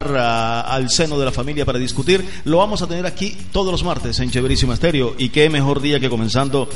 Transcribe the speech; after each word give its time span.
Al 0.00 0.90
seno 0.90 1.18
de 1.18 1.24
la 1.24 1.32
familia 1.32 1.64
para 1.64 1.78
discutir. 1.78 2.24
Lo 2.44 2.58
vamos 2.58 2.82
a 2.82 2.86
tener 2.86 3.06
aquí 3.06 3.36
todos 3.52 3.70
los 3.70 3.84
martes 3.84 4.18
en 4.20 4.30
Chéverísimo 4.30 4.72
Estéreo. 4.72 5.14
Y 5.18 5.28
qué 5.28 5.48
mejor 5.50 5.80
día 5.80 6.00
que 6.00 6.08
comenzando 6.08 6.68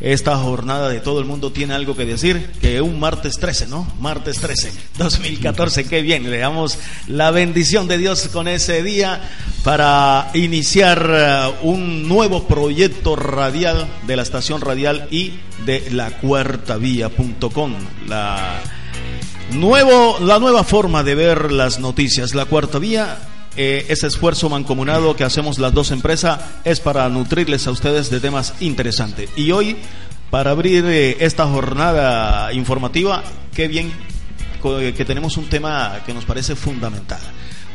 esta 0.00 0.36
jornada 0.36 0.88
de 0.88 1.00
todo 1.00 1.20
el 1.20 1.24
mundo 1.24 1.52
tiene 1.52 1.74
algo 1.74 1.96
que 1.96 2.04
decir 2.04 2.50
que 2.60 2.80
un 2.80 2.98
martes 2.98 3.38
13, 3.38 3.68
¿no? 3.68 3.86
Martes 4.00 4.38
13, 4.38 4.72
2014. 4.98 5.86
Qué 5.86 6.02
bien. 6.02 6.30
Le 6.30 6.38
damos 6.38 6.78
la 7.06 7.30
bendición 7.30 7.88
de 7.88 7.98
Dios 7.98 8.28
con 8.32 8.48
ese 8.48 8.82
día 8.82 9.20
para 9.62 10.30
iniciar 10.34 11.54
uh, 11.62 11.66
un 11.66 12.08
nuevo 12.08 12.46
proyecto 12.46 13.16
radial 13.16 13.86
de 14.06 14.16
la 14.16 14.22
estación 14.22 14.60
radial 14.60 15.08
y 15.10 15.34
de 15.64 15.90
la 15.90 16.10
cuarta 16.18 16.76
vía.com. 16.76 17.74
La 18.06 18.60
Nuevo, 19.52 20.18
la 20.20 20.38
nueva 20.38 20.64
forma 20.64 21.02
de 21.02 21.14
ver 21.14 21.52
las 21.52 21.78
noticias. 21.78 22.34
La 22.34 22.46
cuarta 22.46 22.78
vía, 22.78 23.18
eh, 23.56 23.86
ese 23.88 24.06
esfuerzo 24.06 24.48
mancomunado 24.48 25.14
que 25.14 25.24
hacemos 25.24 25.58
las 25.58 25.72
dos 25.72 25.90
empresas 25.90 26.40
es 26.64 26.80
para 26.80 27.08
nutrirles 27.08 27.66
a 27.66 27.70
ustedes 27.70 28.10
de 28.10 28.20
temas 28.20 28.54
interesantes. 28.60 29.30
Y 29.36 29.52
hoy, 29.52 29.76
para 30.30 30.50
abrir 30.50 30.84
eh, 30.86 31.18
esta 31.20 31.46
jornada 31.46 32.52
informativa, 32.52 33.22
qué 33.54 33.68
bien 33.68 33.92
que 34.96 35.04
tenemos 35.04 35.36
un 35.36 35.44
tema 35.50 36.00
que 36.06 36.14
nos 36.14 36.24
parece 36.24 36.56
fundamental. 36.56 37.20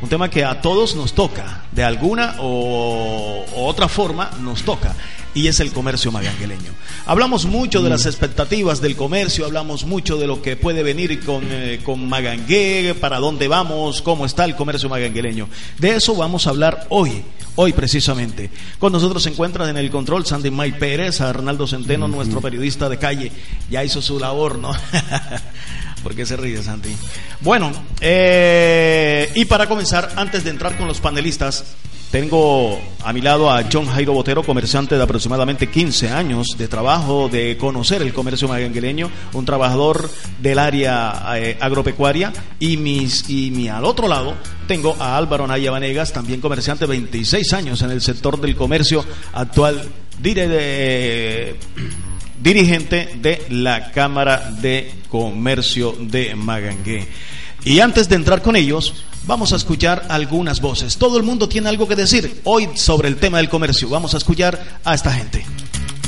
Un 0.01 0.09
tema 0.09 0.29
que 0.29 0.45
a 0.45 0.61
todos 0.61 0.95
nos 0.95 1.13
toca, 1.13 1.63
de 1.71 1.83
alguna 1.83 2.35
o, 2.39 3.45
o 3.55 3.65
otra 3.65 3.87
forma 3.89 4.31
nos 4.41 4.63
toca 4.63 4.95
y 5.33 5.47
es 5.47 5.59
el 5.59 5.71
comercio 5.71 6.11
magangueleño. 6.11 6.71
Hablamos 7.05 7.45
mucho 7.45 7.81
de 7.81 7.89
las 7.89 8.05
mm. 8.05 8.07
expectativas 8.07 8.81
del 8.81 8.95
comercio, 8.95 9.45
hablamos 9.45 9.85
mucho 9.85 10.17
de 10.17 10.27
lo 10.27 10.41
que 10.41 10.55
puede 10.55 10.83
venir 10.83 11.23
con, 11.23 11.43
eh, 11.49 11.79
con 11.83 12.07
Magangué, 12.07 12.95
para 12.99 13.19
dónde 13.19 13.47
vamos, 13.47 14.01
cómo 14.01 14.25
está 14.25 14.45
el 14.45 14.55
comercio 14.55 14.89
magangueleño. 14.89 15.47
De 15.77 15.95
eso 15.95 16.15
vamos 16.15 16.47
a 16.47 16.51
hablar 16.51 16.87
hoy, 16.89 17.23
hoy 17.55 17.73
precisamente. 17.73 18.49
Con 18.79 18.91
nosotros 18.91 19.23
se 19.23 19.29
encuentra 19.29 19.69
en 19.69 19.77
el 19.77 19.89
control 19.91 20.25
Sandy 20.25 20.51
May 20.51 20.71
Pérez, 20.73 21.21
Arnaldo 21.21 21.67
Centeno, 21.67 22.07
nuestro 22.07 22.41
periodista 22.41 22.89
de 22.89 22.97
calle, 22.97 23.31
ya 23.69 23.83
hizo 23.83 24.01
su 24.01 24.19
labor, 24.19 24.57
¿no? 24.57 24.71
¿Por 26.01 26.15
qué 26.15 26.25
se 26.25 26.37
ríe, 26.37 26.61
Santi? 26.61 26.89
Bueno, 27.41 27.71
eh, 28.01 29.31
y 29.35 29.45
para 29.45 29.67
comenzar, 29.67 30.13
antes 30.15 30.43
de 30.43 30.49
entrar 30.49 30.77
con 30.77 30.87
los 30.87 30.99
panelistas, 30.99 31.63
tengo 32.11 32.79
a 33.03 33.13
mi 33.13 33.21
lado 33.21 33.51
a 33.51 33.63
John 33.71 33.85
Jairo 33.85 34.13
Botero, 34.13 34.41
comerciante 34.43 34.95
de 34.95 35.03
aproximadamente 35.03 35.67
15 35.67 36.09
años 36.09 36.47
de 36.57 36.67
trabajo, 36.67 37.29
de 37.29 37.55
conocer 37.55 38.01
el 38.01 38.13
comercio 38.13 38.47
magangueleño, 38.47 39.11
un 39.33 39.45
trabajador 39.45 40.09
del 40.39 40.57
área 40.57 41.35
eh, 41.35 41.57
agropecuaria. 41.59 42.33
Y, 42.59 42.77
mis, 42.77 43.29
y 43.29 43.51
mi, 43.51 43.69
al 43.69 43.85
otro 43.85 44.07
lado 44.07 44.33
tengo 44.67 44.95
a 44.99 45.17
Álvaro 45.17 45.45
Naya 45.45 45.69
Vanegas, 45.69 46.11
también 46.11 46.41
comerciante, 46.41 46.87
26 46.87 47.53
años 47.53 47.81
en 47.83 47.91
el 47.91 48.01
sector 48.01 48.41
del 48.41 48.55
comercio, 48.55 49.05
actual 49.33 49.87
dirigente 52.41 53.17
de 53.21 53.45
la 53.49 53.91
Cámara 53.91 54.51
de 54.61 54.91
Comercio 55.09 55.95
de 55.99 56.35
Magangué. 56.35 57.07
Y 57.63 57.79
antes 57.81 58.07
de 58.07 58.15
entrar 58.15 58.41
con 58.41 58.55
ellos, 58.55 59.03
vamos 59.25 59.51
a 59.53 59.57
escuchar 59.57 60.05
algunas 60.09 60.61
voces. 60.61 60.97
Todo 60.97 61.17
el 61.17 61.23
mundo 61.23 61.49
tiene 61.49 61.69
algo 61.69 61.87
que 61.87 61.95
decir 61.95 62.41
hoy 62.45 62.69
sobre 62.75 63.09
el 63.09 63.17
tema 63.17 63.37
del 63.37 63.49
comercio. 63.49 63.89
Vamos 63.89 64.13
a 64.13 64.17
escuchar 64.17 64.79
a 64.83 64.93
esta 64.93 65.11
gente. 65.11 65.45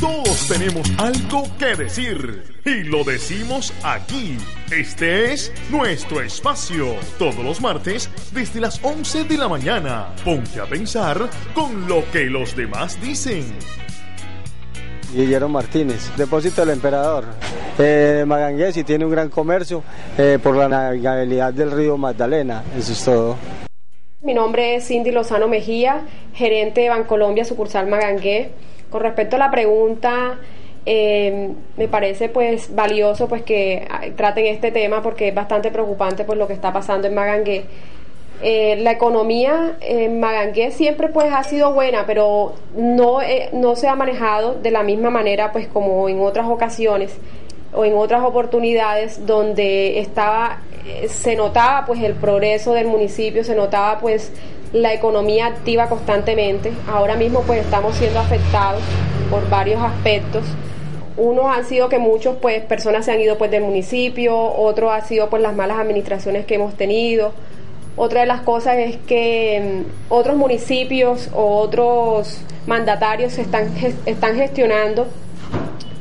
Todos 0.01 0.47
tenemos 0.47 0.91
algo 0.97 1.43
que 1.59 1.75
decir 1.75 2.43
y 2.65 2.83
lo 2.85 3.03
decimos 3.03 3.71
aquí. 3.83 4.35
Este 4.71 5.31
es 5.31 5.51
nuestro 5.69 6.21
espacio. 6.21 6.95
Todos 7.19 7.45
los 7.45 7.61
martes 7.61 8.09
desde 8.33 8.61
las 8.61 8.79
11 8.83 9.25
de 9.25 9.37
la 9.37 9.47
mañana. 9.47 10.07
Ponte 10.25 10.59
a 10.59 10.65
pensar 10.65 11.29
con 11.53 11.87
lo 11.87 12.09
que 12.11 12.25
los 12.25 12.55
demás 12.55 12.99
dicen. 12.99 13.45
Guillermo 15.13 15.49
Martínez, 15.49 16.15
depósito 16.17 16.61
del 16.61 16.71
emperador. 16.71 17.25
Eh, 17.77 18.23
Magangués 18.25 18.77
y 18.77 18.83
tiene 18.83 19.05
un 19.05 19.11
gran 19.11 19.29
comercio 19.29 19.83
eh, 20.17 20.39
por 20.41 20.55
la 20.55 20.67
navegabilidad 20.67 21.53
del 21.53 21.71
río 21.71 21.97
Magdalena, 21.97 22.63
eso 22.77 22.91
es 22.93 23.03
todo. 23.03 23.37
Mi 24.21 24.33
nombre 24.33 24.75
es 24.75 24.87
Cindy 24.87 25.11
Lozano 25.11 25.47
Mejía, 25.47 26.01
gerente 26.33 26.81
de 26.81 26.89
Bancolombia, 26.89 27.43
sucursal 27.43 27.87
Magangué. 27.87 28.51
Con 28.89 29.01
respecto 29.01 29.35
a 29.35 29.39
la 29.39 29.49
pregunta, 29.49 30.37
eh, 30.85 31.49
me 31.77 31.87
parece 31.87 32.29
pues 32.29 32.73
valioso 32.73 33.27
pues 33.27 33.43
que 33.43 33.87
traten 34.15 34.45
este 34.45 34.71
tema 34.71 35.01
porque 35.01 35.29
es 35.29 35.35
bastante 35.35 35.71
preocupante 35.71 36.23
pues 36.23 36.37
lo 36.37 36.47
que 36.47 36.53
está 36.53 36.71
pasando 36.71 37.07
en 37.07 37.15
Magangué. 37.15 37.65
Eh, 38.43 38.77
la 38.77 38.91
economía 38.91 39.75
en 39.81 40.19
Magangué 40.19 40.71
siempre 40.71 41.09
pues 41.09 41.31
ha 41.31 41.43
sido 41.43 41.73
buena, 41.73 42.05
pero 42.07 42.53
no, 42.75 43.21
eh, 43.21 43.49
no 43.53 43.75
se 43.75 43.87
ha 43.87 43.95
manejado 43.95 44.55
de 44.55 44.71
la 44.71 44.81
misma 44.81 45.11
manera 45.11 45.51
pues 45.51 45.67
como 45.67 46.09
en 46.09 46.19
otras 46.19 46.47
ocasiones 46.47 47.11
o 47.71 47.85
en 47.85 47.95
otras 47.95 48.23
oportunidades 48.23 49.27
donde 49.27 49.99
estaba 49.99 50.61
eh, 50.87 51.07
se 51.07 51.35
notaba 51.35 51.85
pues 51.85 52.01
el 52.01 52.15
progreso 52.15 52.73
del 52.73 52.87
municipio, 52.87 53.43
se 53.43 53.53
notaba 53.53 53.99
pues 53.99 54.31
la 54.73 54.91
economía 54.91 55.45
activa 55.45 55.87
constantemente. 55.87 56.71
Ahora 56.91 57.15
mismo 57.15 57.43
pues 57.45 57.59
estamos 57.63 57.95
siendo 57.95 58.19
afectados 58.19 58.81
por 59.29 59.47
varios 59.49 59.83
aspectos. 59.83 60.45
Unos 61.15 61.45
han 61.45 61.65
sido 61.65 61.89
que 61.89 61.99
muchos 61.99 62.37
pues 62.41 62.63
personas 62.63 63.05
se 63.05 63.11
han 63.11 63.21
ido 63.21 63.37
pues 63.37 63.51
del 63.51 63.61
municipio, 63.61 64.35
otros 64.35 64.91
ha 64.91 65.01
sido 65.01 65.29
pues 65.29 65.43
las 65.43 65.55
malas 65.55 65.77
administraciones 65.77 66.47
que 66.47 66.55
hemos 66.55 66.73
tenido 66.73 67.33
otra 67.95 68.21
de 68.21 68.27
las 68.27 68.41
cosas 68.41 68.77
es 68.77 68.97
que 68.97 69.83
mm, 69.85 70.13
otros 70.13 70.35
municipios 70.37 71.29
o 71.33 71.57
otros 71.57 72.39
mandatarios 72.67 73.37
están, 73.37 73.71
están 74.05 74.35
gestionando 74.35 75.07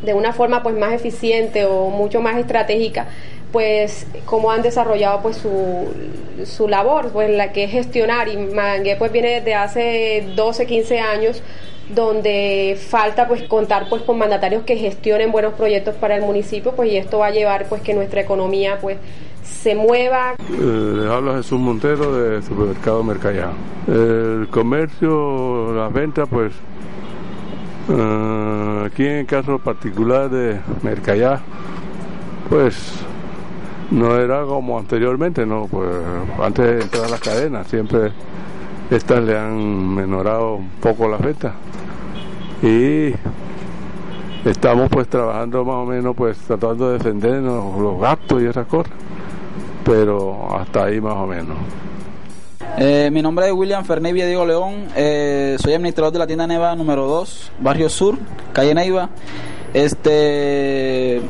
de 0.02 0.14
una 0.14 0.32
forma 0.32 0.62
pues 0.62 0.76
más 0.76 0.92
eficiente 0.92 1.64
o 1.64 1.90
mucho 1.90 2.20
más 2.20 2.38
estratégica 2.38 3.08
pues 3.52 4.06
cómo 4.24 4.50
han 4.50 4.62
desarrollado 4.62 5.22
pues 5.22 5.36
su, 5.36 5.88
su 6.44 6.68
labor, 6.68 7.10
pues 7.12 7.30
la 7.30 7.52
que 7.52 7.64
es 7.64 7.70
gestionar. 7.70 8.28
Y 8.28 8.36
Magangué 8.36 8.96
pues 8.96 9.12
viene 9.12 9.40
desde 9.40 9.54
hace 9.54 10.28
12, 10.36 10.66
15 10.66 11.00
años 11.00 11.42
donde 11.94 12.78
falta 12.78 13.26
pues 13.28 13.42
contar 13.44 13.88
pues 13.88 14.02
con 14.02 14.18
mandatarios 14.18 14.64
que 14.64 14.76
gestionen 14.76 15.32
buenos 15.32 15.54
proyectos 15.54 15.94
para 15.96 16.16
el 16.16 16.22
municipio 16.22 16.72
pues 16.72 16.90
y 16.90 16.96
esto 16.96 17.18
va 17.18 17.26
a 17.26 17.30
llevar 17.30 17.66
pues 17.68 17.82
que 17.82 17.94
nuestra 17.94 18.20
economía 18.20 18.78
pues 18.80 18.98
se 19.42 19.74
mueva. 19.74 20.34
Eh, 20.50 21.08
habla 21.10 21.36
Jesús 21.36 21.58
Montero 21.58 22.14
de 22.14 22.42
Supermercado 22.42 23.02
Mercallá. 23.02 23.50
El 23.86 24.48
comercio, 24.50 25.74
las 25.74 25.92
ventas, 25.92 26.28
pues 26.30 26.52
eh, 27.88 28.82
aquí 28.86 29.06
en 29.06 29.16
el 29.18 29.26
caso 29.26 29.58
particular 29.58 30.30
de 30.30 30.60
Mercallá, 30.82 31.40
pues 32.48 32.92
no 33.90 34.16
era 34.16 34.44
como 34.44 34.78
anteriormente, 34.78 35.44
no, 35.44 35.66
pues 35.70 35.88
antes 36.40 36.64
de 36.64 36.82
entrar 36.82 37.04
a 37.06 37.08
las 37.08 37.20
cadenas, 37.20 37.66
siempre 37.66 38.12
estas 38.90 39.22
le 39.22 39.36
han 39.36 39.94
menorado 39.94 40.54
un 40.54 40.70
poco 40.80 41.08
la 41.08 41.16
ventas. 41.16 41.52
Y 42.62 43.14
estamos 44.48 44.88
pues 44.90 45.08
trabajando 45.08 45.64
más 45.64 45.76
o 45.76 45.86
menos 45.86 46.14
pues 46.16 46.36
tratando 46.38 46.88
de 46.88 46.98
defendernos 46.98 47.78
los 47.78 48.00
gastos 48.00 48.42
y 48.42 48.46
esas 48.46 48.66
cosas 48.66 48.92
pero 49.84 50.56
hasta 50.56 50.84
ahí 50.84 51.00
más 51.00 51.16
o 51.16 51.26
menos. 51.26 51.56
Eh, 52.78 53.10
mi 53.12 53.22
nombre 53.22 53.46
es 53.46 53.52
William 53.52 53.84
Fernevia 53.84 54.26
Diego 54.26 54.46
León, 54.46 54.86
eh, 54.96 55.56
soy 55.60 55.74
administrador 55.74 56.12
de 56.12 56.18
la 56.18 56.26
tienda 56.26 56.46
Neva 56.46 56.74
número 56.76 57.06
2, 57.06 57.52
Barrio 57.58 57.88
Sur, 57.88 58.18
calle 58.52 58.74
Neiva. 58.74 59.10
Este, 59.74 61.20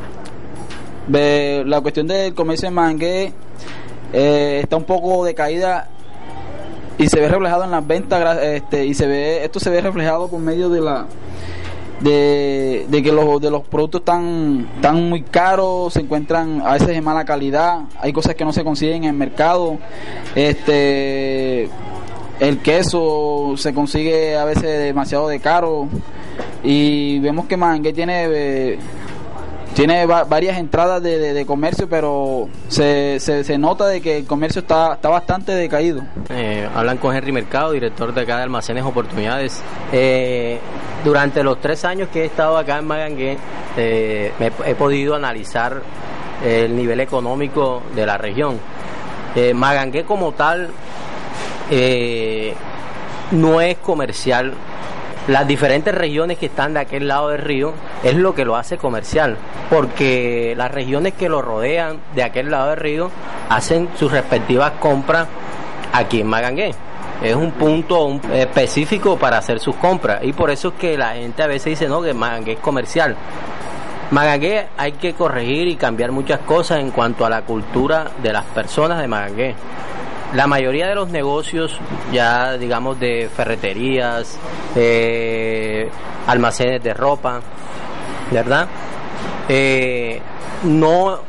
la 1.09 1.81
cuestión 1.81 2.07
del 2.07 2.33
comercio 2.33 2.67
en 2.67 2.73
Mangue 2.73 3.33
eh, 4.13 4.59
está 4.61 4.77
un 4.77 4.83
poco 4.83 5.25
decaída 5.25 5.89
y 6.97 7.07
se 7.07 7.19
ve 7.19 7.27
reflejado 7.27 7.63
en 7.63 7.71
las 7.71 7.85
ventas 7.85 8.37
este, 8.43 8.85
y 8.85 8.93
se 8.93 9.07
ve 9.07 9.43
esto 9.43 9.59
se 9.59 9.69
ve 9.69 9.81
reflejado 9.81 10.27
por 10.27 10.39
medio 10.39 10.69
de 10.69 10.81
la 10.81 11.05
de, 12.01 13.01
que 13.03 13.11
los, 13.11 13.41
de 13.41 13.51
los 13.51 13.63
productos 13.63 14.01
están, 14.01 14.67
están 14.75 15.09
muy 15.09 15.21
caros, 15.21 15.93
se 15.93 16.01
encuentran 16.01 16.61
a 16.61 16.73
veces 16.73 16.89
de 16.89 17.01
mala 17.01 17.25
calidad, 17.25 17.81
hay 17.99 18.13
cosas 18.13 18.35
que 18.35 18.45
no 18.45 18.53
se 18.53 18.63
consiguen 18.63 19.03
en 19.03 19.09
el 19.11 19.15
mercado, 19.15 19.77
este 20.35 21.69
el 22.41 22.57
queso 22.57 23.53
se 23.55 23.71
consigue 23.71 24.35
a 24.35 24.45
veces 24.45 24.63
demasiado 24.63 25.27
de 25.27 25.39
caro. 25.39 25.87
Y 26.63 27.19
vemos 27.19 27.45
que 27.45 27.55
Mangue 27.55 27.93
tiene 27.93 28.79
eh, 29.71 29.75
tiene 29.75 30.05
varias 30.05 30.57
entradas 30.57 31.01
de, 31.01 31.45
comercio, 31.45 31.87
pero 31.89 32.49
se, 32.67 33.19
se, 33.19 33.57
nota 33.57 33.87
de 33.87 34.01
que 34.01 34.17
el 34.17 34.25
comercio 34.25 34.61
está, 34.61 34.93
está 34.93 35.09
bastante 35.09 35.53
decaído. 35.53 36.03
Eh, 36.29 36.67
hablan 36.75 36.97
con 36.97 37.15
Henry 37.15 37.31
Mercado, 37.31 37.71
director 37.71 38.13
de 38.13 38.21
acá 38.21 38.37
de 38.37 38.43
Almacenes 38.43 38.83
Oportunidades. 38.83 39.61
Eh, 39.91 40.59
durante 41.03 41.43
los 41.43 41.59
tres 41.59 41.85
años 41.85 42.09
que 42.09 42.23
he 42.23 42.25
estado 42.25 42.57
acá 42.57 42.79
en 42.79 42.87
Magangué, 42.87 43.37
eh, 43.77 44.31
he 44.65 44.75
podido 44.75 45.15
analizar 45.15 45.81
el 46.45 46.75
nivel 46.75 46.99
económico 46.99 47.81
de 47.95 48.05
la 48.05 48.17
región. 48.17 48.59
Magangué 49.53 50.03
como 50.03 50.33
tal 50.33 50.69
no 53.31 53.61
es 53.61 53.77
comercial 53.77 54.53
las 55.27 55.47
diferentes 55.47 55.93
regiones 55.93 56.37
que 56.37 56.47
están 56.47 56.73
de 56.73 56.79
aquel 56.79 57.07
lado 57.07 57.29
del 57.29 57.41
río 57.41 57.73
es 58.03 58.15
lo 58.15 58.33
que 58.33 58.43
lo 58.43 58.55
hace 58.55 58.77
comercial, 58.77 59.37
porque 59.69 60.55
las 60.57 60.71
regiones 60.71 61.13
que 61.13 61.29
lo 61.29 61.41
rodean 61.41 61.99
de 62.15 62.23
aquel 62.23 62.49
lado 62.49 62.71
del 62.71 62.77
río 62.77 63.11
hacen 63.49 63.89
sus 63.97 64.11
respectivas 64.11 64.73
compras 64.79 65.27
aquí 65.93 66.21
en 66.21 66.27
Magangué. 66.27 66.73
Es 67.21 67.35
un 67.35 67.51
punto 67.51 68.19
específico 68.33 69.17
para 69.17 69.37
hacer 69.37 69.59
sus 69.59 69.75
compras 69.75 70.23
y 70.23 70.33
por 70.33 70.49
eso 70.49 70.69
es 70.69 70.73
que 70.75 70.97
la 70.97 71.13
gente 71.13 71.43
a 71.43 71.47
veces 71.47 71.65
dice 71.65 71.87
no 71.87 72.01
que 72.01 72.15
Magangué 72.15 72.53
es 72.53 72.59
comercial. 72.59 73.15
Magangué 74.09 74.67
hay 74.75 74.93
que 74.93 75.13
corregir 75.13 75.67
y 75.67 75.75
cambiar 75.75 76.11
muchas 76.11 76.39
cosas 76.39 76.79
en 76.79 76.89
cuanto 76.89 77.25
a 77.25 77.29
la 77.29 77.43
cultura 77.43 78.07
de 78.23 78.33
las 78.33 78.43
personas 78.45 78.99
de 78.99 79.07
Magangué 79.07 79.55
la 80.33 80.47
mayoría 80.47 80.87
de 80.87 80.95
los 80.95 81.09
negocios, 81.09 81.77
ya 82.11 82.57
digamos 82.57 82.99
de 82.99 83.29
ferreterías, 83.35 84.37
eh, 84.75 85.89
almacenes 86.27 86.81
de 86.81 86.93
ropa, 86.93 87.41
¿verdad? 88.31 88.67
Eh, 89.49 90.21
no 90.63 91.19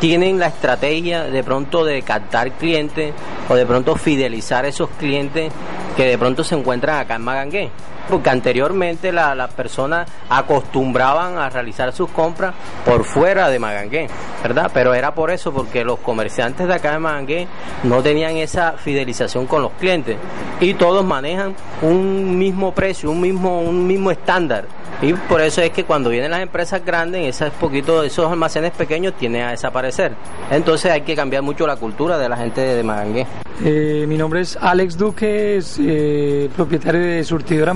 tienen 0.00 0.38
la 0.38 0.48
estrategia 0.48 1.24
de 1.24 1.42
pronto 1.42 1.84
de 1.84 2.02
captar 2.02 2.52
clientes 2.52 3.12
o 3.48 3.54
de 3.54 3.66
pronto 3.66 3.96
fidelizar 3.96 4.66
esos 4.66 4.90
clientes 4.90 5.52
que 5.96 6.04
de 6.04 6.18
pronto 6.18 6.44
se 6.44 6.54
encuentran 6.54 7.00
acá 7.00 7.16
en 7.16 7.22
Magangué 7.22 7.70
porque 8.08 8.30
anteriormente 8.30 9.12
las 9.12 9.52
personas 9.54 10.08
acostumbraban 10.28 11.38
a 11.38 11.48
realizar 11.50 11.92
sus 11.92 12.10
compras 12.10 12.54
por 12.84 13.04
fuera 13.04 13.48
de 13.48 13.58
Magangué, 13.58 14.08
¿verdad? 14.42 14.70
Pero 14.72 14.94
era 14.94 15.14
por 15.14 15.30
eso, 15.30 15.52
porque 15.52 15.84
los 15.84 15.98
comerciantes 15.98 16.66
de 16.66 16.74
acá 16.74 16.92
de 16.92 16.98
Magangué 16.98 17.48
no 17.84 18.02
tenían 18.02 18.36
esa 18.36 18.72
fidelización 18.72 19.46
con 19.46 19.62
los 19.62 19.72
clientes 19.72 20.16
y 20.60 20.74
todos 20.74 21.04
manejan 21.04 21.54
un 21.82 22.38
mismo 22.38 22.72
precio, 22.72 23.10
un 23.10 23.20
mismo, 23.20 23.60
un 23.60 23.86
mismo 23.86 24.10
estándar. 24.10 24.66
Y 25.00 25.12
por 25.12 25.40
eso 25.40 25.62
es 25.62 25.70
que 25.70 25.84
cuando 25.84 26.10
vienen 26.10 26.32
las 26.32 26.40
empresas 26.40 26.84
grandes, 26.84 27.36
esos 27.36 27.52
poquitos, 27.54 28.04
esos 28.04 28.30
almacenes 28.30 28.72
pequeños 28.72 29.14
tienden 29.14 29.42
a 29.42 29.50
desaparecer. 29.52 30.12
Entonces 30.50 30.90
hay 30.90 31.02
que 31.02 31.14
cambiar 31.14 31.42
mucho 31.42 31.66
la 31.68 31.76
cultura 31.76 32.18
de 32.18 32.28
la 32.28 32.36
gente 32.36 32.60
de 32.60 32.82
Magangué. 32.82 33.26
Eh, 33.64 34.06
mi 34.08 34.16
nombre 34.16 34.40
es 34.40 34.56
Alex 34.60 34.96
Duque, 34.96 35.60
eh, 35.80 36.48
propietario 36.54 37.00
de 37.00 37.24
Surtidora 37.24 37.74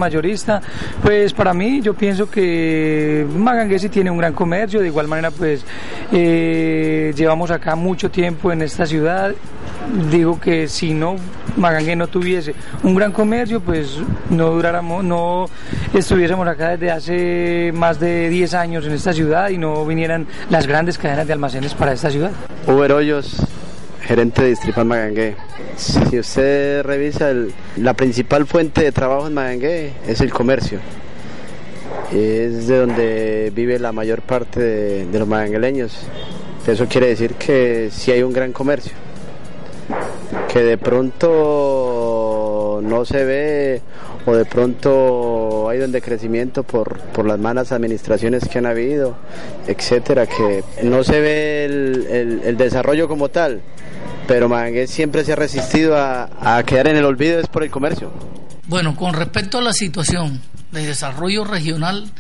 Pues 1.03 1.33
para 1.33 1.53
mí 1.53 1.81
yo 1.81 1.95
pienso 1.95 2.31
que 2.31 3.27
Magangué 3.37 3.79
sí 3.79 3.89
tiene 3.89 4.11
un 4.11 4.19
gran 4.19 4.33
comercio, 4.33 4.81
de 4.81 4.87
igual 4.87 5.09
manera 5.09 5.31
pues 5.31 5.65
eh, 6.13 7.13
llevamos 7.17 7.51
acá 7.51 7.75
mucho 7.75 8.11
tiempo 8.11 8.53
en 8.53 8.63
esta 8.63 8.87
ciudad. 8.87 9.35
Digo 10.11 10.41
que 10.41 10.69
si 10.69 10.95
no 10.95 11.17
Magangué 11.57 11.97
no 11.97 12.07
tuviese 12.07 12.55
un 12.83 12.95
gran 12.95 13.13
comercio, 13.13 13.61
pues 13.61 13.99
no 14.31 14.51
duráramos, 14.51 15.05
no 15.05 15.47
estuviésemos 15.93 16.47
acá 16.47 16.77
desde 16.77 16.91
hace 16.91 17.73
más 17.75 17.99
de 17.99 18.29
10 18.29 18.55
años 18.55 18.87
en 18.87 18.93
esta 18.93 19.13
ciudad 19.13 19.51
y 19.51 19.59
no 19.59 19.85
vinieran 19.85 20.27
las 20.51 20.67
grandes 20.67 20.99
cadenas 20.99 21.27
de 21.27 21.33
almacenes 21.33 21.75
para 21.75 21.93
esta 21.93 22.11
ciudad. 22.11 22.31
Uber 22.67 22.93
gerente 24.03 24.43
de 24.43 24.49
Distrital 24.51 24.85
Magangué. 24.85 25.37
Si 25.77 26.19
usted 26.19 26.83
revisa, 26.83 27.33
la 27.77 27.95
principal 27.95 28.47
fuente 28.47 28.83
de 28.83 28.93
trabajo 28.93 29.27
en 29.27 29.35
Magangué 29.35 29.93
es 30.07 30.21
el 30.21 30.33
comercio. 30.33 30.79
Es 32.13 32.67
de 32.67 32.79
donde 32.79 33.53
vive 33.55 33.79
la 33.79 33.93
mayor 33.93 34.21
parte 34.21 34.61
de, 34.61 35.19
los 35.19 35.27
magangueleños. 35.27 35.97
Eso 36.67 36.87
quiere 36.87 37.09
decir 37.09 37.35
que 37.35 37.89
si 37.91 38.11
hay 38.11 38.23
un 38.23 38.35
gran 38.35 38.53
comercio. 38.53 38.93
Que 40.53 40.63
de 40.63 40.77
pronto 40.77 42.81
no 42.83 43.05
se 43.07 43.25
ve 43.25 43.81
o 44.25 44.35
de 44.35 44.45
pronto 44.45 45.69
hay 45.69 45.81
un 45.81 45.93
decrecimiento 45.93 46.63
por, 46.63 46.99
por 46.99 47.27
las 47.27 47.39
malas 47.39 47.73
administraciones 47.73 48.49
que 48.49 48.59
han 48.59 48.67
habido, 48.67 49.17
etcétera, 49.67 50.27
que 50.27 50.63
no 50.83 51.03
se 51.05 51.21
ve 51.21 51.65
el, 51.65 52.41
el 52.45 52.57
desarrollo 52.57 53.09
como 53.09 53.29
tal, 53.29 53.63
pero 54.27 54.49
Mangué 54.49 54.87
siempre 54.87 55.25
se 55.25 55.33
ha 55.33 55.37
resistido 55.37 55.97
a, 55.97 56.63
quedar 56.65 56.89
en 56.89 56.97
el 56.97 57.05
olvido 57.05 57.41
es 57.41 57.49
por 57.49 57.63
el 57.63 57.71
comercio. 57.71 58.13
Bueno, 58.67 58.97
con 58.97 59.15
respecto 59.15 59.59
a 59.59 59.63
la 59.63 59.73
situación 59.73 60.41
de 60.71 60.87
desarrollo 60.87 61.45
regional 61.45 62.11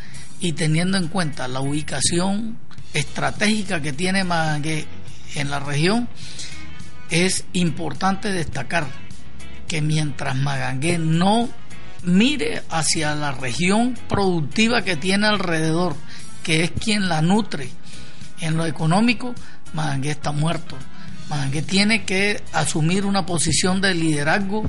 y 0.40 0.52
teniendo 0.52 0.98
en 0.98 1.08
cuenta 1.08 1.48
la 1.48 1.60
ubicación 1.60 2.58
estratégica 2.92 3.80
que 3.80 3.92
tiene 3.92 4.24
Mangué 4.24 4.86
en 5.34 5.50
la 5.50 5.60
región, 5.60 6.08
es 7.10 7.44
importante 7.52 8.32
destacar 8.32 8.86
que 9.68 9.80
mientras 9.80 10.36
Magangué 10.36 10.98
no 10.98 11.48
mire 12.02 12.62
hacia 12.70 13.14
la 13.14 13.32
región 13.32 13.96
productiva 14.08 14.82
que 14.82 14.96
tiene 14.96 15.26
alrededor, 15.26 15.96
que 16.42 16.64
es 16.64 16.70
quien 16.70 17.08
la 17.08 17.22
nutre. 17.22 17.70
En 18.40 18.56
lo 18.56 18.66
económico, 18.66 19.34
Magangué 19.72 20.10
está 20.10 20.32
muerto. 20.32 20.76
Que 21.50 21.62
tiene 21.62 22.04
que 22.04 22.42
asumir 22.52 23.06
una 23.06 23.24
posición 23.24 23.80
de 23.80 23.94
liderazgo 23.94 24.68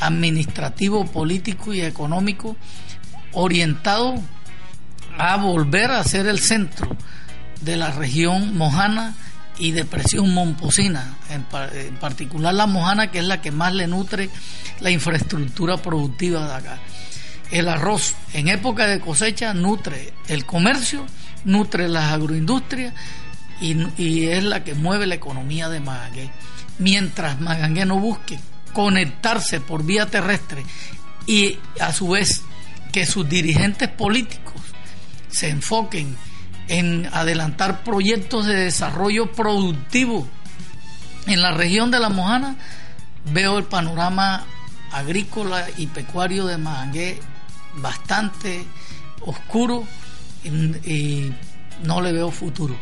administrativo, 0.00 1.04
político 1.04 1.74
y 1.74 1.82
económico 1.82 2.56
orientado 3.32 4.14
a 5.18 5.36
volver 5.36 5.90
a 5.90 6.02
ser 6.02 6.26
el 6.26 6.38
centro 6.38 6.96
de 7.60 7.76
la 7.76 7.90
región 7.90 8.56
mojana 8.56 9.14
y 9.60 9.72
de 9.72 9.84
presión 9.84 10.32
momposina, 10.32 11.18
en, 11.28 11.44
particular 11.96 12.54
la 12.54 12.66
mojana 12.66 13.10
que 13.10 13.18
es 13.18 13.24
la 13.24 13.42
que 13.42 13.52
más 13.52 13.74
le 13.74 13.86
nutre 13.86 14.30
la 14.80 14.90
infraestructura 14.90 15.76
productiva 15.76 16.46
de 16.48 16.54
acá. 16.54 16.78
El 17.50 17.68
arroz 17.68 18.14
en 18.32 18.48
época 18.48 18.86
de 18.86 19.00
cosecha 19.00 19.52
nutre 19.52 20.14
el 20.28 20.46
comercio, 20.46 21.04
nutre 21.44 21.88
las 21.88 22.12
agroindustrias 22.12 22.94
y, 23.60 24.24
es 24.24 24.42
la 24.44 24.64
que 24.64 24.74
mueve 24.74 25.06
la 25.06 25.16
economía 25.16 25.68
de 25.68 25.80
Magangué. 25.80 26.30
Mientras 26.78 27.38
Magangué 27.38 27.84
no 27.84 27.98
busque 27.98 28.40
conectarse 28.72 29.60
por 29.60 29.84
vía 29.84 30.06
terrestre 30.06 30.64
y 31.26 31.58
a 31.80 31.92
su 31.92 32.08
vez 32.08 32.42
que 32.92 33.04
sus 33.04 33.28
dirigentes 33.28 33.90
políticos 33.90 34.54
se 35.28 35.50
enfoquen 35.50 36.16
en 36.70 37.06
adelantar 37.12 37.84
proyectos 37.84 38.46
de 38.46 38.54
desarrollo 38.54 39.32
productivo 39.32 40.26
en 41.26 41.42
la 41.42 41.52
región 41.52 41.90
de 41.90 42.00
La 42.00 42.08
Mojana, 42.08 42.56
veo 43.26 43.58
el 43.58 43.64
panorama 43.64 44.46
agrícola 44.90 45.66
y 45.76 45.86
pecuario 45.88 46.46
de 46.46 46.56
Magangué 46.56 47.20
bastante 47.76 48.64
oscuro 49.20 49.84
y 50.42 51.30
no 51.84 52.00
le 52.00 52.12
veo 52.12 52.30
futuro 52.30 52.74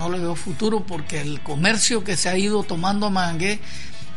no 0.00 0.08
le 0.08 0.18
veo 0.18 0.34
futuro 0.34 0.80
porque 0.80 1.20
el 1.20 1.40
comercio 1.42 2.02
que 2.02 2.16
se 2.16 2.30
ha 2.30 2.38
ido 2.38 2.62
tomando 2.62 3.06
a 3.06 3.10
Mangué 3.10 3.60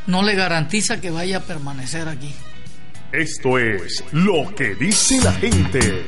no 0.07 0.23
le 0.23 0.33
garantiza 0.33 1.01
que 1.01 1.11
vaya 1.11 1.37
a 1.37 1.41
permanecer 1.41 2.07
aquí. 2.07 2.33
Esto 3.11 3.59
es 3.59 4.01
lo 4.13 4.55
que 4.55 4.75
dice 4.75 5.19
la 5.21 5.33
gente. 5.33 6.05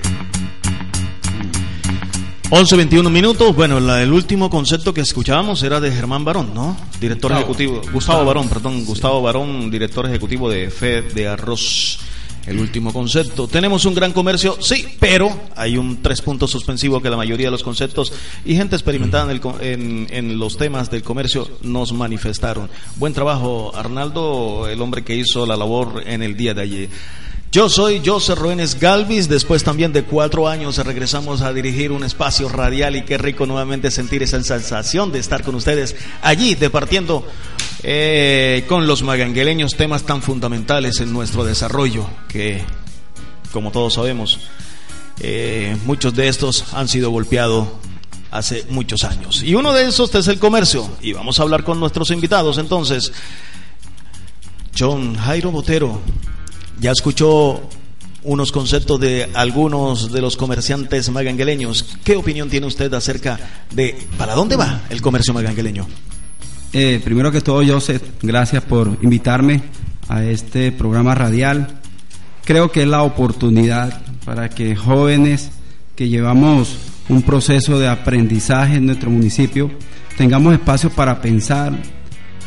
11.21 2.56 3.10
minutos. 3.10 3.54
Bueno, 3.54 3.80
el 3.98 4.14
último 4.14 4.50
concepto 4.50 4.94
que 4.94 5.02
escuchábamos 5.02 5.62
era 5.62 5.82
de 5.82 5.92
Germán 5.92 6.24
Barón, 6.24 6.54
¿no? 6.54 6.78
Director 7.02 7.34
ejecutivo. 7.34 7.82
Gustavo 7.92 8.24
Barón, 8.24 8.48
perdón. 8.48 8.86
Gustavo 8.86 9.22
Barón, 9.22 9.70
director 9.70 10.06
ejecutivo 10.06 10.50
de 10.50 10.70
FED 10.70 11.12
de 11.14 11.28
Arroz. 11.28 12.00
El 12.48 12.60
último 12.60 12.94
concepto. 12.94 13.50
Tenemos 13.50 13.84
un 13.84 13.94
gran 13.94 14.14
comercio, 14.14 14.56
sí, 14.62 14.88
pero 15.02 15.38
hay 15.58 15.76
un 15.76 16.02
tres 16.02 16.22
puntos 16.22 16.50
suspensivo 16.50 17.02
que 17.02 17.10
la 17.10 17.18
mayoría 17.18 17.48
de 17.48 17.52
los 17.52 17.64
conceptos 17.64 18.14
y 18.46 18.56
gente 18.56 18.78
experimentada 18.78 19.30
en, 19.60 20.08
en, 20.10 20.40
los 20.40 20.56
temas 20.56 20.90
del 20.90 21.04
comercio 21.04 21.50
nos 21.62 21.92
manifestaron. 21.92 22.70
Buen 22.96 23.12
trabajo, 23.12 23.76
Arnaldo, 23.76 24.70
el 24.70 24.82
hombre 24.82 25.04
que 25.04 25.18
hizo 25.18 25.46
la 25.46 25.58
labor 25.58 26.04
en 26.06 26.24
el 26.24 26.38
día 26.38 26.54
de 26.54 26.62
ayer. 26.62 26.90
Yo 27.56 27.70
soy 27.70 28.02
José 28.06 28.36
Ruénes 28.36 28.78
Galvis. 28.82 29.30
Después 29.30 29.64
también 29.64 29.94
de 29.94 30.04
cuatro 30.04 30.50
años 30.50 30.78
regresamos 30.80 31.40
a 31.40 31.54
dirigir 31.54 31.94
un 31.94 32.04
espacio 32.04 32.50
radial 32.50 32.98
y 32.98 33.06
qué 33.06 33.18
rico 33.18 33.46
nuevamente 33.46 33.92
sentir 33.92 34.22
esa 34.24 34.44
sensación 34.44 35.14
de 35.14 35.20
estar 35.20 35.42
con 35.42 35.56
ustedes 35.56 35.96
allí, 36.22 36.56
departiendo 36.56 37.26
eh, 37.82 38.66
con 38.68 38.88
los 38.88 39.04
magangueleños 39.04 39.76
temas 39.76 40.04
tan 40.04 40.22
fundamentales 40.22 41.00
en 41.00 41.14
nuestro 41.14 41.46
desarrollo 41.46 42.06
que, 42.28 42.62
como 43.54 43.72
todos 43.72 43.94
sabemos, 43.94 44.42
eh, 45.22 45.78
muchos 45.86 46.14
de 46.14 46.28
estos 46.28 46.74
han 46.74 46.90
sido 46.90 47.10
golpeados 47.10 47.70
hace 48.32 48.66
muchos 48.68 49.06
años. 49.06 49.42
Y 49.44 49.56
uno 49.56 49.72
de 49.72 49.88
esos 49.88 50.14
es 50.14 50.28
el 50.28 50.40
comercio. 50.40 50.90
Y 51.00 51.14
vamos 51.14 51.40
a 51.40 51.44
hablar 51.44 51.64
con 51.64 51.80
nuestros 51.80 52.12
invitados 52.12 52.58
entonces. 52.58 53.14
John 54.78 55.16
Jairo 55.16 55.52
Botero 55.52 56.02
ya 56.80 56.92
escuchó 56.92 57.70
unos 58.24 58.52
conceptos 58.52 59.00
de 59.00 59.30
algunos 59.34 60.12
de 60.12 60.22
los 60.22 60.36
comerciantes 60.36 61.10
magangueleños. 61.10 61.98
¿Qué 62.04 62.16
opinión 62.16 62.50
tiene 62.50 62.66
usted 62.66 62.94
acerca 62.94 63.40
de 63.72 63.96
para 64.18 64.34
dónde 64.34 64.56
va 64.56 64.82
el 64.90 65.02
comercio 65.02 65.34
magangueleño? 65.34 65.88
Eh, 66.74 67.00
primero 67.04 67.32
que 67.32 67.42
todo, 67.42 67.64
Joseph, 67.66 68.02
gracias 68.22 68.64
por 68.64 68.98
invitarme 69.02 69.62
a 70.10 70.24
este 70.24 70.72
programa 70.72 71.16
radial. 71.16 71.80
Creo 72.44 72.72
que 72.72 72.82
es 72.82 72.88
la 72.88 73.04
oportunidad 73.04 74.02
para 74.26 74.50
que 74.50 74.76
jóvenes 74.76 75.52
que 75.96 76.10
llevamos 76.10 76.76
un 77.08 77.22
proceso 77.22 77.80
de 77.80 77.88
aprendizaje 77.88 78.76
en 78.76 78.88
nuestro 78.88 79.10
municipio 79.10 79.72
tengamos 80.18 80.54
espacio 80.54 80.90
para 80.90 81.22
pensar, 81.22 81.74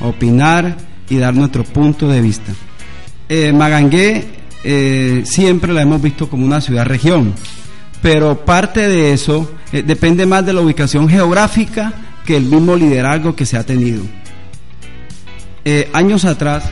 opinar 0.00 0.76
y 1.08 1.16
dar 1.18 1.34
nuestro 1.34 1.64
punto 1.64 2.08
de 2.08 2.20
vista. 2.20 2.52
Eh, 3.28 3.52
Magangué 3.52 4.24
eh, 4.64 5.22
siempre 5.26 5.74
la 5.74 5.82
hemos 5.82 6.00
visto 6.00 6.30
como 6.30 6.46
una 6.46 6.62
ciudad-región, 6.62 7.34
pero 8.00 8.42
parte 8.42 8.88
de 8.88 9.12
eso 9.12 9.52
eh, 9.70 9.82
depende 9.82 10.24
más 10.24 10.46
de 10.46 10.54
la 10.54 10.62
ubicación 10.62 11.10
geográfica 11.10 11.92
que 12.24 12.38
el 12.38 12.44
mismo 12.44 12.74
liderazgo 12.74 13.36
que 13.36 13.46
se 13.46 13.56
ha 13.56 13.64
tenido. 13.64 14.02
años 15.92 16.24
atrás, 16.24 16.70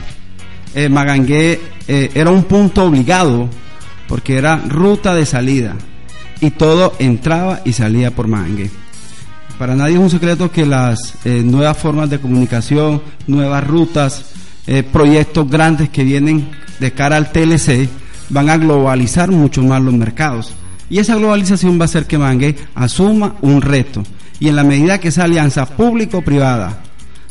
Magangué 0.89 1.59
era 1.87 2.31
un 2.31 2.43
punto 2.43 2.85
obligado 2.85 3.47
porque 4.07 4.37
era 4.37 4.57
ruta 4.57 5.13
de 5.13 5.25
salida 5.25 5.75
y 6.41 6.51
todo 6.51 6.93
entraba 6.97 7.61
y 7.65 7.73
salía 7.73 8.11
por 8.11 8.27
Magangué. 8.27 8.71
Para 9.59 9.75
nadie 9.75 9.95
es 9.95 9.99
un 9.99 10.09
secreto 10.09 10.51
que 10.51 10.65
las 10.65 11.13
nuevas 11.25 11.77
formas 11.77 12.09
de 12.09 12.19
comunicación, 12.19 13.01
nuevas 13.27 13.65
rutas, 13.65 14.25
eh, 14.67 14.83
proyectos 14.83 15.49
grandes 15.49 15.89
que 15.89 16.03
vienen 16.03 16.49
de 16.79 16.91
cara 16.91 17.17
al 17.17 17.31
TLC 17.31 17.89
van 18.29 18.49
a 18.49 18.57
globalizar 18.57 19.31
mucho 19.31 19.63
más 19.63 19.81
los 19.81 19.93
mercados. 19.93 20.53
Y 20.89 20.99
esa 20.99 21.15
globalización 21.15 21.79
va 21.79 21.83
a 21.83 21.85
hacer 21.85 22.05
que 22.05 22.17
Mangue 22.17 22.55
asuma 22.75 23.35
un 23.41 23.61
reto. 23.61 24.03
Y 24.39 24.49
en 24.49 24.55
la 24.55 24.63
medida 24.63 24.99
que 24.99 25.07
esa 25.09 25.23
alianza 25.23 25.65
público-privada 25.65 26.81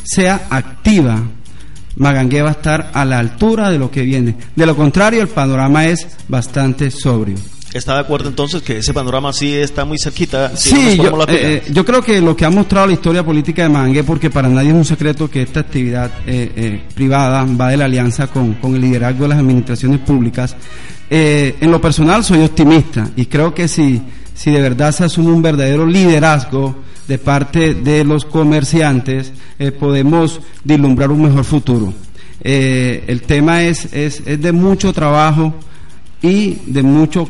sea 0.02 0.46
activa, 0.50 1.22
Magangue 1.96 2.42
va 2.42 2.50
a 2.50 2.52
estar 2.52 2.90
a 2.92 3.04
la 3.04 3.18
altura 3.18 3.70
de 3.70 3.78
lo 3.78 3.90
que 3.90 4.02
viene. 4.02 4.36
De 4.54 4.66
lo 4.66 4.76
contrario, 4.76 5.22
el 5.22 5.28
panorama 5.28 5.86
es 5.86 6.06
bastante 6.28 6.90
sobrio. 6.90 7.36
¿Está 7.76 7.92
de 7.94 8.00
acuerdo 8.00 8.30
entonces 8.30 8.62
que 8.62 8.78
ese 8.78 8.94
panorama 8.94 9.34
sí 9.34 9.54
está 9.54 9.84
muy 9.84 9.98
cerquita? 9.98 10.56
sí, 10.56 10.96
yo, 10.96 11.20
eh, 11.24 11.26
eh, 11.28 11.62
yo, 11.70 11.84
creo 11.84 12.00
que 12.02 12.22
lo 12.22 12.34
que 12.34 12.46
ha 12.46 12.50
mostrado 12.50 12.86
la 12.86 12.94
historia 12.94 13.22
política 13.22 13.64
de 13.64 13.68
Mangue, 13.68 14.02
porque 14.02 14.30
para 14.30 14.48
nadie 14.48 14.70
es 14.70 14.74
un 14.74 14.84
secreto 14.84 15.28
que 15.28 15.42
esta 15.42 15.60
actividad 15.60 16.10
eh, 16.26 16.82
privada 16.94 17.44
va 17.44 17.68
de 17.68 17.76
la 17.76 17.84
alianza 17.84 18.28
con, 18.28 18.54
con, 18.54 18.74
el 18.74 18.80
liderazgo 18.80 19.24
de 19.24 19.28
las 19.28 19.38
administraciones 19.38 20.00
públicas, 20.00 20.56
en 21.10 21.70
lo 21.70 21.80
personal 21.80 22.24
soy 22.24 22.42
optimista 22.42 23.10
y 23.14 23.26
creo 23.26 23.54
que 23.54 23.68
si, 23.68 24.02
si 24.34 24.50
de 24.50 24.60
verdad 24.60 24.90
se 24.92 25.04
asume 25.04 25.30
un 25.30 25.42
verdadero 25.42 25.86
liderazgo 25.86 26.82
de 27.06 27.18
parte 27.18 27.74
de 27.74 28.04
los 28.04 28.24
comerciantes, 28.24 29.32
podemos 29.78 30.40
vislumbrar 30.64 31.10
un 31.10 31.22
mejor 31.22 31.44
futuro. 31.44 31.92
el 32.40 33.22
tema 33.22 33.64
es, 33.64 33.92
es, 33.92 34.22
es 34.24 34.40
de 34.40 34.52
mucho 34.52 34.92
trabajo 34.92 35.54
y 36.22 36.58
de 36.66 36.82
mucho 36.82 37.28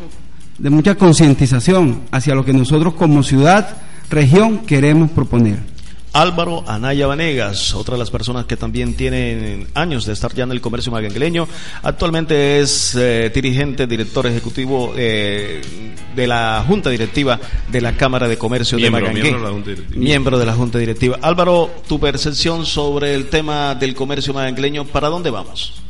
de 0.59 0.71
mucha 0.71 0.95
concientización 0.95 2.03
hacia 2.11 2.35
lo 2.35 2.45
que 2.45 2.53
nosotros 2.53 2.95
como 2.95 3.23
ciudad, 3.23 3.77
región, 4.11 4.59
queremos 4.59 5.11
proponer. 5.11 5.77
Álvaro 6.17 6.65
Anaya 6.67 7.07
Vanegas, 7.07 7.75
otra 7.75 7.95
de 7.95 7.99
las 7.99 8.11
personas 8.11 8.47
que 8.47 8.57
también 8.57 8.95
tienen 8.95 9.67
años 9.75 10.07
de 10.07 10.15
estar 10.15 10.33
ya 10.35 10.45
en 10.45 10.51
el 10.51 10.63
comercio 10.63 10.91
magangueleño. 10.91 11.47
Actualmente 11.83 12.61
es 12.61 12.97
eh, 12.99 13.31
dirigente, 13.35 13.87
director 13.87 14.27
ejecutivo 14.27 14.95
eh, 14.97 15.61
de 16.15 16.27
la 16.27 16.65
Junta 16.67 16.89
Directiva 16.89 17.39
de 17.71 17.81
la 17.83 17.99
Cámara 17.99 18.29
de 18.29 18.39
Comercio 18.39 18.79
de 18.79 18.89
Magangué. 18.89 19.25
Miembro 19.25 19.39
de, 19.39 19.45
la 19.45 19.51
Junta 19.51 19.71
Directiva. 19.71 20.01
miembro 20.01 20.39
de 20.39 20.47
la 20.47 20.55
Junta 20.55 20.79
Directiva. 20.79 21.19
Álvaro, 21.21 21.71
tu 21.87 22.01
percepción 22.01 22.65
sobre 22.65 23.15
el 23.15 23.27
tema 23.27 23.75
del 23.75 23.95
comercio 23.95 24.33
magangueleño, 24.33 24.87
¿para 24.87 25.09
dónde 25.09 25.29
vamos? 25.29 25.83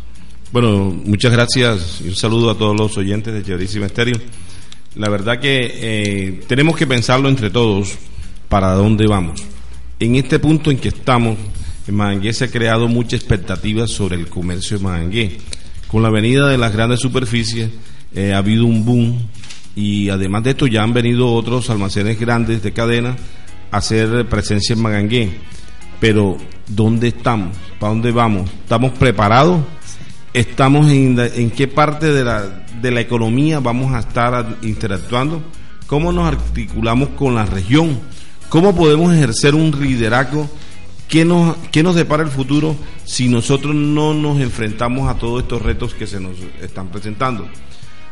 Bueno, 0.50 0.92
muchas 1.04 1.30
gracias 1.30 2.00
y 2.04 2.08
un 2.08 2.16
saludo 2.16 2.50
a 2.50 2.58
todos 2.58 2.76
los 2.76 2.96
oyentes 2.96 3.32
de 3.32 3.44
Chéverísima 3.44 3.86
Estéreo. 3.86 4.16
La 4.96 5.10
verdad 5.10 5.38
que 5.38 5.72
eh, 5.74 6.40
tenemos 6.46 6.74
que 6.74 6.86
pensarlo 6.86 7.28
entre 7.28 7.50
todos 7.50 7.98
para 8.48 8.72
dónde 8.72 9.06
vamos. 9.06 9.42
En 10.00 10.14
este 10.14 10.38
punto 10.38 10.70
en 10.70 10.78
que 10.78 10.88
estamos, 10.88 11.36
en 11.86 11.94
Magangué 11.94 12.32
se 12.32 12.46
ha 12.46 12.50
creado 12.50 12.88
mucha 12.88 13.14
expectativa 13.14 13.86
sobre 13.86 14.16
el 14.16 14.28
comercio 14.28 14.78
de 14.78 14.84
Magangué. 14.84 15.36
Con 15.86 16.02
la 16.02 16.08
venida 16.08 16.48
de 16.48 16.56
las 16.56 16.72
grandes 16.72 17.00
superficies 17.00 17.68
eh, 18.14 18.32
ha 18.32 18.38
habido 18.38 18.64
un 18.64 18.86
boom 18.86 19.18
y 19.74 20.08
además 20.08 20.44
de 20.44 20.50
esto 20.50 20.66
ya 20.66 20.82
han 20.82 20.94
venido 20.94 21.30
otros 21.30 21.68
almacenes 21.68 22.18
grandes 22.18 22.62
de 22.62 22.72
cadena 22.72 23.16
a 23.70 23.76
hacer 23.76 24.26
presencia 24.30 24.72
en 24.72 24.80
Magangué. 24.80 25.30
Pero 26.00 26.38
¿dónde 26.66 27.08
estamos? 27.08 27.54
¿Para 27.78 27.92
dónde 27.92 28.12
vamos? 28.12 28.50
¿Estamos 28.62 28.92
preparados? 28.92 29.60
¿Estamos 30.32 30.90
en, 30.90 31.18
en 31.18 31.50
qué 31.50 31.68
parte 31.68 32.12
de 32.12 32.24
la, 32.24 32.65
de 32.80 32.90
la 32.90 33.00
economía 33.00 33.60
vamos 33.60 33.94
a 33.94 34.00
estar 34.00 34.56
interactuando, 34.62 35.42
cómo 35.86 36.12
nos 36.12 36.26
articulamos 36.26 37.10
con 37.10 37.34
la 37.34 37.46
región, 37.46 37.98
cómo 38.48 38.74
podemos 38.74 39.14
ejercer 39.14 39.54
un 39.54 39.70
liderazgo, 39.80 40.48
qué 41.08 41.24
nos, 41.24 41.56
qué 41.70 41.82
nos 41.82 41.94
depara 41.94 42.22
el 42.22 42.30
futuro 42.30 42.76
si 43.04 43.28
nosotros 43.28 43.74
no 43.74 44.14
nos 44.14 44.40
enfrentamos 44.40 45.08
a 45.08 45.18
todos 45.18 45.42
estos 45.42 45.62
retos 45.62 45.94
que 45.94 46.06
se 46.06 46.20
nos 46.20 46.36
están 46.60 46.88
presentando. 46.88 47.46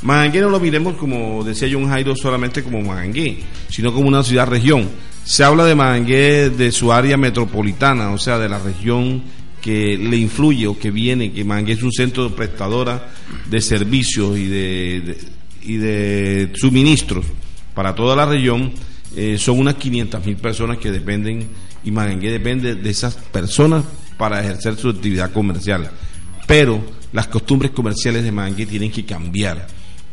Magangué 0.02 0.40
no 0.40 0.50
lo 0.50 0.60
miremos 0.60 0.96
como 0.96 1.42
decía 1.44 1.68
John 1.70 1.88
Jairo 1.88 2.14
solamente 2.14 2.62
como 2.62 2.82
Magangué, 2.82 3.38
sino 3.68 3.92
como 3.92 4.08
una 4.08 4.22
ciudad-región. 4.22 4.88
Se 5.24 5.44
habla 5.44 5.64
de 5.64 5.74
Magangué 5.74 6.50
de 6.50 6.70
su 6.72 6.92
área 6.92 7.16
metropolitana, 7.16 8.10
o 8.10 8.18
sea, 8.18 8.38
de 8.38 8.48
la 8.48 8.58
región 8.58 9.22
que 9.64 9.96
le 9.96 10.18
influye 10.18 10.66
o 10.66 10.78
que 10.78 10.90
viene, 10.90 11.32
que 11.32 11.42
Mangue 11.42 11.72
es 11.72 11.82
un 11.82 11.90
centro 11.90 12.28
prestadora 12.36 13.08
de 13.48 13.62
servicios 13.62 14.36
y 14.36 14.44
de, 14.46 15.16
y 15.62 15.76
de 15.78 16.52
suministros 16.54 17.24
para 17.72 17.94
toda 17.94 18.14
la 18.14 18.26
región, 18.26 18.72
eh, 19.16 19.38
son 19.38 19.58
unas 19.58 19.76
500 19.76 20.26
mil 20.26 20.36
personas 20.36 20.76
que 20.76 20.90
dependen 20.90 21.48
y 21.82 21.90
Mangue 21.90 22.30
depende 22.30 22.74
de 22.74 22.90
esas 22.90 23.14
personas 23.14 23.86
para 24.18 24.42
ejercer 24.42 24.76
su 24.76 24.90
actividad 24.90 25.32
comercial. 25.32 25.90
Pero 26.46 26.84
las 27.14 27.28
costumbres 27.28 27.70
comerciales 27.70 28.22
de 28.22 28.32
Mangue 28.32 28.66
tienen 28.66 28.92
que 28.92 29.06
cambiar. 29.06 29.66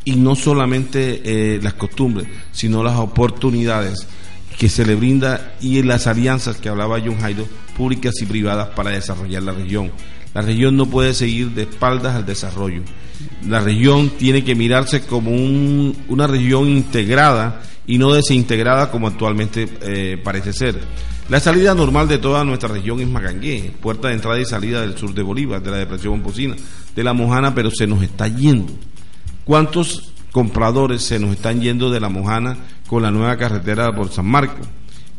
Y 0.05 0.15
no 0.15 0.34
solamente 0.34 1.22
eh, 1.25 1.60
las 1.62 1.74
costumbres, 1.74 2.25
sino 2.53 2.81
las 2.81 2.96
oportunidades 2.96 4.08
que 4.62 4.70
se 4.70 4.86
le 4.86 4.94
brinda 4.94 5.56
y 5.60 5.82
las 5.82 6.06
alianzas 6.06 6.58
que 6.58 6.70
hablaba 6.70 7.01
John 7.03 7.20
Jairo, 7.20 7.48
públicas 7.75 8.13
y 8.22 8.27
privadas 8.27 8.68
para 8.75 8.91
desarrollar 8.91 9.41
la 9.41 9.53
región. 9.53 9.91
La 10.36 10.44
región 10.44 10.77
no 10.77 10.86
puede 10.86 11.15
seguir 11.15 11.50
de 11.56 11.63
espaldas 11.63 12.15
al 12.15 12.27
desarrollo. 12.27 12.84
La 13.48 13.60
región 13.60 14.12
tiene 14.20 14.44
que 14.44 14.53
mirarse 14.53 15.01
como 15.01 15.32
una 15.32 16.27
región 16.27 16.70
integrada 16.70 17.63
y 17.88 17.98
no 17.98 18.13
desintegrada 18.13 18.91
como 18.91 19.08
actualmente 19.08 19.68
eh, 19.82 20.22
parece 20.24 20.53
ser. 20.53 20.80
La 21.27 21.39
salida 21.39 21.74
normal 21.74 22.08
de 22.08 22.20
toda 22.20 22.44
nuestra 22.44 22.70
región 22.70 23.00
es 23.00 23.08
Magangué, 23.08 23.74
puerta 23.82 24.10
de 24.10 24.13
entrada 24.13 24.39
y 24.39 24.46
salida 24.46 24.82
del 24.82 24.96
sur 24.96 25.12
de 25.15 25.24
Bolívar, 25.24 25.63
de 25.63 25.72
la 25.72 25.77
depresión 25.77 26.13
Momposina, 26.13 26.56
de 26.96 27.03
la 27.03 27.13
Mojana, 27.13 27.56
pero 27.56 27.72
se 27.72 27.88
nos 27.88 28.03
está 28.03 28.27
yendo. 28.27 28.72
¿Cuántos 29.44 30.11
compradores 30.31 31.03
se 31.03 31.19
nos 31.19 31.31
están 31.31 31.61
yendo 31.61 31.89
de 31.89 32.00
la 32.00 32.09
Mojana 32.09 32.57
con 32.88 33.03
la 33.03 33.11
nueva 33.11 33.38
carretera 33.38 33.93
por 33.95 34.11
San 34.11 34.25
Marco? 34.25 34.61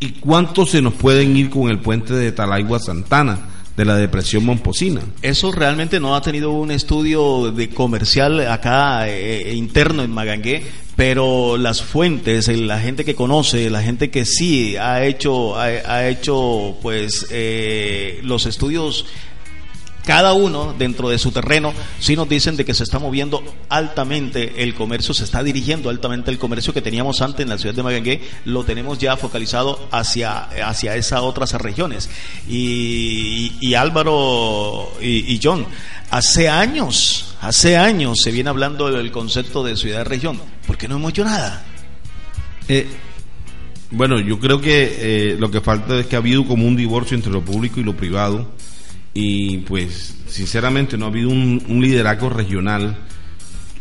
¿Y 0.00 0.12
cuántos 0.12 0.70
se 0.70 0.82
nos 0.82 0.94
pueden 0.94 1.36
ir 1.36 1.50
con 1.50 1.70
el 1.70 1.78
puente 1.78 2.14
de 2.14 2.32
Talaigua 2.32 2.78
Santana? 2.80 3.52
de 3.76 3.84
la 3.84 3.96
depresión 3.96 4.44
momposina. 4.44 5.00
Eso 5.22 5.50
realmente 5.50 5.98
no 5.98 6.14
ha 6.14 6.20
tenido 6.20 6.50
un 6.50 6.70
estudio 6.70 7.50
de 7.52 7.70
comercial 7.70 8.46
acá 8.46 9.08
eh, 9.08 9.50
eh, 9.50 9.54
interno 9.54 10.02
en 10.02 10.10
Magangué, 10.10 10.62
pero 10.94 11.56
las 11.56 11.82
fuentes, 11.82 12.48
la 12.48 12.80
gente 12.80 13.04
que 13.04 13.14
conoce, 13.14 13.70
la 13.70 13.82
gente 13.82 14.10
que 14.10 14.26
sí 14.26 14.76
ha 14.76 15.04
hecho, 15.04 15.58
ha, 15.58 16.06
hecho 16.06 16.76
pues 16.82 17.26
eh, 17.30 18.20
los 18.22 18.44
estudios 18.44 19.06
cada 20.04 20.32
uno 20.32 20.74
dentro 20.76 21.08
de 21.08 21.18
su 21.18 21.30
terreno 21.30 21.72
sí 21.98 22.16
nos 22.16 22.28
dicen 22.28 22.56
de 22.56 22.64
que 22.64 22.74
se 22.74 22.82
está 22.82 22.98
moviendo 22.98 23.42
altamente 23.68 24.62
el 24.62 24.74
comercio, 24.74 25.14
se 25.14 25.24
está 25.24 25.42
dirigiendo 25.42 25.90
altamente 25.90 26.30
el 26.30 26.38
comercio 26.38 26.72
que 26.72 26.82
teníamos 26.82 27.22
antes 27.22 27.40
en 27.40 27.48
la 27.48 27.58
ciudad 27.58 27.74
de 27.74 27.82
Magangué, 27.82 28.20
lo 28.44 28.64
tenemos 28.64 28.98
ya 28.98 29.16
focalizado 29.16 29.88
hacia, 29.90 30.44
hacia 30.66 30.96
esas 30.96 31.20
otras 31.20 31.52
regiones. 31.54 32.10
Y, 32.48 33.74
Álvaro 33.74 34.92
y, 35.00 35.32
y 35.32 35.40
John, 35.42 35.66
hace 36.10 36.48
años, 36.48 37.34
hace 37.40 37.76
años 37.76 38.18
se 38.22 38.30
viene 38.30 38.50
hablando 38.50 38.90
del 38.90 39.10
concepto 39.10 39.64
de 39.64 39.76
ciudad-región, 39.76 40.40
¿por 40.66 40.76
qué 40.76 40.88
no 40.88 40.96
hemos 40.96 41.10
hecho 41.10 41.24
nada? 41.24 41.64
Eh, 42.68 42.86
bueno, 43.90 44.20
yo 44.20 44.38
creo 44.38 44.60
que 44.60 45.32
eh, 45.32 45.36
lo 45.38 45.50
que 45.50 45.60
falta 45.60 45.98
es 45.98 46.06
que 46.06 46.16
ha 46.16 46.18
habido 46.18 46.46
como 46.46 46.66
un 46.66 46.76
divorcio 46.76 47.14
entre 47.16 47.32
lo 47.32 47.42
público 47.42 47.80
y 47.80 47.84
lo 47.84 47.96
privado 47.96 48.48
y 49.14 49.58
pues 49.58 50.14
sinceramente 50.28 50.96
no 50.96 51.06
ha 51.06 51.08
habido 51.08 51.28
un, 51.28 51.62
liderazgo 51.80 52.30
regional 52.30 52.96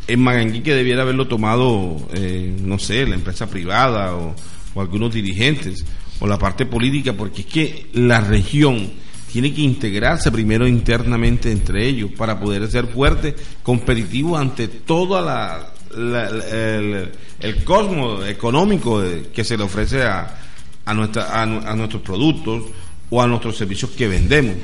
en 0.08 0.20
Magangui 0.20 0.62
que 0.62 0.76
debiera 0.76 1.04
haberlo 1.04 1.28
tomado, 1.28 1.96
eh, 2.14 2.56
no 2.62 2.78
sé, 2.80 3.06
la 3.06 3.16
empresa 3.16 3.48
privada 3.48 4.16
o, 4.16 4.36
algunos 4.76 5.14
dirigentes 5.14 5.86
o 6.20 6.28
la 6.28 6.38
parte 6.38 6.66
política, 6.66 7.14
porque 7.14 7.42
es 7.42 7.48
que 7.48 7.86
la 7.94 8.22
región 8.22 8.90
tiene 9.32 9.54
que 9.54 9.62
integrarse 9.62 10.32
primero 10.32 10.68
internamente 10.68 11.52
entre 11.52 11.88
ellos 11.88 12.12
para 12.18 12.40
poder 12.40 12.70
ser 12.70 12.88
fuerte, 12.88 13.36
competitivo 13.64 14.38
ante 14.38 14.68
toda 14.68 15.22
la, 15.22 15.74
el, 15.94 17.64
cosmos 17.64 18.28
económico 18.28 19.02
que 19.34 19.44
se 19.44 19.58
le 19.58 19.64
ofrece 19.64 20.04
a, 20.04 20.38
a, 20.86 20.94
nuestra, 20.94 21.42
a, 21.42 21.46
nuestros 21.46 22.02
productos 22.02 22.64
o 23.10 23.22
a 23.22 23.28
nuestros 23.28 23.58
servicios 23.58 23.92
que 23.92 24.08
vendemos. 24.08 24.56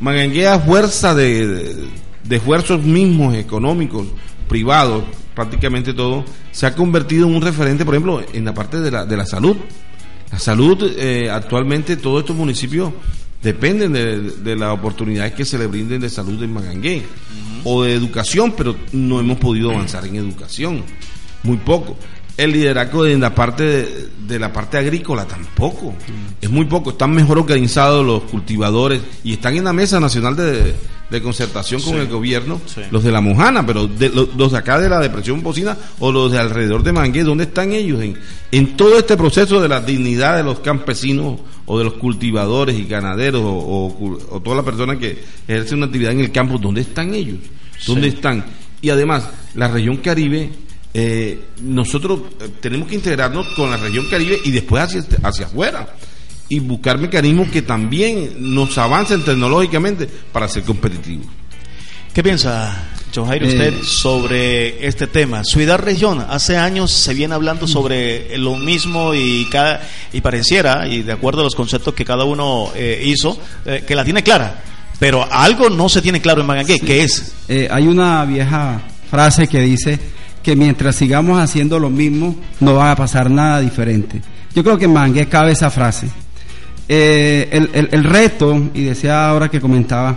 Magangue 0.00 0.46
a 0.46 0.58
fuerza 0.58 1.14
de, 1.14 1.74
de, 2.24 2.36
esfuerzos 2.36 2.82
mismos 2.82 3.34
económicos, 3.34 4.06
privados, 4.48 5.04
prácticamente 5.34 5.92
todo, 5.92 6.24
se 6.52 6.66
ha 6.66 6.74
convertido 6.74 7.28
en 7.28 7.34
un 7.34 7.42
referente, 7.42 7.84
por 7.84 7.94
ejemplo, 7.94 8.22
en 8.32 8.44
la 8.44 8.54
parte 8.54 8.80
de 8.80 8.90
la, 8.90 9.04
de 9.04 9.16
la 9.16 9.26
salud. 9.26 9.56
La 10.32 10.38
salud, 10.38 10.92
eh, 10.96 11.28
actualmente 11.30 11.96
todos 11.96 12.20
estos 12.20 12.36
municipios 12.36 12.92
dependen 13.42 13.92
de, 13.92 14.20
de, 14.20 14.56
las 14.56 14.70
oportunidades 14.70 15.32
que 15.32 15.44
se 15.44 15.58
le 15.58 15.66
brinden 15.66 16.00
de 16.00 16.08
salud 16.08 16.42
en 16.42 16.52
Magangué 16.52 17.02
o 17.64 17.82
de 17.82 17.94
educación, 17.94 18.54
pero 18.56 18.76
no 18.92 19.20
hemos 19.20 19.38
podido 19.38 19.70
avanzar 19.70 20.06
en 20.06 20.16
educación, 20.16 20.82
muy 21.42 21.56
poco. 21.58 21.96
El 22.36 22.52
liderazgo 22.52 23.06
en 23.06 23.20
la 23.20 23.34
parte 23.34 24.08
de, 24.18 24.38
la 24.38 24.52
parte 24.52 24.78
agrícola 24.78 25.26
tampoco, 25.26 25.94
es 26.40 26.48
muy 26.48 26.64
poco. 26.64 26.90
Están 26.90 27.12
mejor 27.12 27.38
organizados 27.38 28.04
los 28.04 28.22
cultivadores 28.30 29.02
y 29.24 29.34
están 29.34 29.56
en 29.56 29.64
la 29.64 29.72
mesa 29.72 30.00
nacional 30.00 30.36
de, 30.36 30.74
de 31.10 31.20
concertación 31.20 31.82
con 31.82 31.96
el 31.96 32.06
gobierno, 32.06 32.60
los 32.90 33.02
de 33.02 33.10
la 33.10 33.20
Mojana, 33.20 33.66
pero 33.66 33.86
de, 33.88 34.08
los, 34.08 34.52
de 34.52 34.58
acá 34.58 34.78
de 34.78 34.88
la 34.88 35.00
depresión 35.00 35.42
bocina 35.42 35.76
o 35.98 36.12
los 36.12 36.30
de 36.30 36.38
alrededor 36.38 36.82
de 36.84 36.92
Mangué, 36.92 37.24
¿dónde 37.24 37.44
están 37.44 37.72
ellos? 37.72 38.00
En, 38.00 38.16
en 38.52 38.76
todo 38.76 38.96
este 38.96 39.16
proceso 39.16 39.60
de 39.60 39.68
la 39.68 39.80
dignidad 39.80 40.36
de 40.36 40.44
los 40.44 40.60
campesinos 40.60 41.40
o 41.66 41.78
de 41.78 41.84
los 41.84 41.94
cultivadores 41.94 42.78
y 42.78 42.84
ganaderos 42.84 43.42
o, 43.44 44.18
o, 44.30 44.40
toda 44.40 44.56
la 44.56 44.62
persona 44.62 44.98
que 44.98 45.18
ejerce 45.48 45.74
una 45.74 45.86
actividad 45.86 46.12
en 46.12 46.20
el 46.20 46.30
campo, 46.30 46.58
¿dónde 46.58 46.82
están 46.82 47.12
ellos? 47.12 47.38
¿Dónde 47.86 48.08
están? 48.08 48.44
Y 48.80 48.90
además, 48.90 49.28
la 49.54 49.68
región 49.68 49.96
Caribe, 49.96 50.50
eh, 50.92 51.46
nosotros 51.62 52.20
eh, 52.40 52.48
tenemos 52.60 52.88
que 52.88 52.96
integrarnos 52.96 53.46
con 53.48 53.70
la 53.70 53.76
región 53.76 54.06
Caribe 54.10 54.40
y 54.44 54.50
después 54.50 54.82
hacia, 54.82 55.04
hacia 55.22 55.46
afuera 55.46 55.94
y 56.50 56.58
buscar 56.58 56.98
mecanismos 56.98 57.48
que 57.48 57.62
también 57.62 58.34
nos 58.38 58.76
avancen 58.76 59.22
tecnológicamente 59.22 60.08
para 60.32 60.48
ser 60.48 60.64
competitivos. 60.64 61.26
¿Qué 62.12 62.24
piensa, 62.24 62.88
usted 63.08 63.74
eh, 63.74 63.84
sobre 63.84 64.84
este 64.84 65.06
tema? 65.06 65.44
Ciudad-región, 65.44 66.26
hace 66.28 66.56
años 66.56 66.90
se 66.90 67.14
viene 67.14 67.34
hablando 67.34 67.68
sobre 67.68 68.36
lo 68.36 68.56
mismo 68.56 69.14
y, 69.14 69.46
cada, 69.48 69.80
y 70.12 70.20
pareciera, 70.20 70.88
y 70.88 71.02
de 71.02 71.12
acuerdo 71.12 71.42
a 71.42 71.44
los 71.44 71.54
conceptos 71.54 71.94
que 71.94 72.04
cada 72.04 72.24
uno 72.24 72.72
eh, 72.74 73.00
hizo, 73.06 73.38
eh, 73.64 73.84
que 73.86 73.94
la 73.94 74.04
tiene 74.04 74.24
clara. 74.24 74.60
Pero 74.98 75.24
algo 75.30 75.70
no 75.70 75.88
se 75.88 76.02
tiene 76.02 76.20
claro 76.20 76.40
en 76.40 76.48
Magangué, 76.48 76.80
¿qué 76.80 77.04
es? 77.04 77.32
hay 77.48 77.86
una 77.86 78.24
vieja 78.24 78.82
frase 79.08 79.46
que 79.46 79.60
dice 79.60 79.98
que 80.42 80.56
mientras 80.56 80.96
sigamos 80.96 81.38
haciendo 81.38 81.78
lo 81.78 81.90
mismo, 81.90 82.36
no 82.60 82.74
va 82.74 82.92
a 82.92 82.96
pasar 82.96 83.30
nada 83.30 83.60
diferente. 83.60 84.20
Yo 84.54 84.64
creo 84.64 84.78
que 84.78 84.86
en 84.86 85.24
cabe 85.26 85.52
esa 85.52 85.70
frase 85.70 86.08
eh, 86.92 87.68
el, 87.92 88.02
reto, 88.02 88.70
y 88.74 88.82
decía 88.82 89.28
ahora 89.28 89.48
que 89.48 89.60
comentaba, 89.60 90.16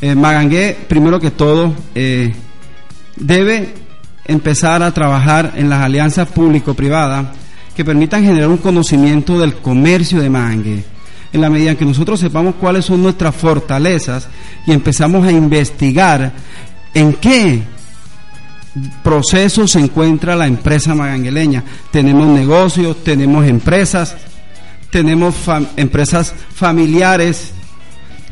eh, 0.00 0.14
Magangué, 0.14 0.74
primero 0.88 1.20
que 1.20 1.30
todo, 1.30 1.74
eh, 1.94 2.32
debe 3.16 3.74
empezar 4.24 4.82
a 4.82 4.90
trabajar 4.90 5.52
en 5.56 5.68
las 5.68 5.82
alianzas 5.82 6.26
público-privadas 6.28 7.26
que 7.76 7.84
permitan 7.84 8.24
generar 8.24 8.48
un 8.48 8.56
conocimiento 8.56 9.38
del 9.38 9.56
comercio 9.56 10.18
de 10.18 10.30
Magangué. 10.30 10.84
En 11.30 11.42
la 11.42 11.50
medida 11.50 11.72
en 11.72 11.76
que 11.76 11.84
nosotros 11.84 12.18
sepamos 12.20 12.54
cuáles 12.54 12.86
son 12.86 13.02
nuestras 13.02 13.34
fortalezas 13.34 14.26
y 14.66 14.72
empezamos 14.72 15.26
a 15.26 15.30
investigar 15.30 16.32
en 16.94 17.12
qué 17.14 17.60
proceso 19.02 19.66
se 19.68 19.80
encuentra 19.80 20.36
la 20.36 20.46
empresa 20.46 20.94
magangueleña. 20.94 21.64
Tenemos 21.90 22.26
negocios, 22.28 23.02
tenemos 23.04 23.46
empresas, 23.46 24.16
tenemos 24.90 25.34
empresas 25.76 26.34
familiares. 26.54 27.52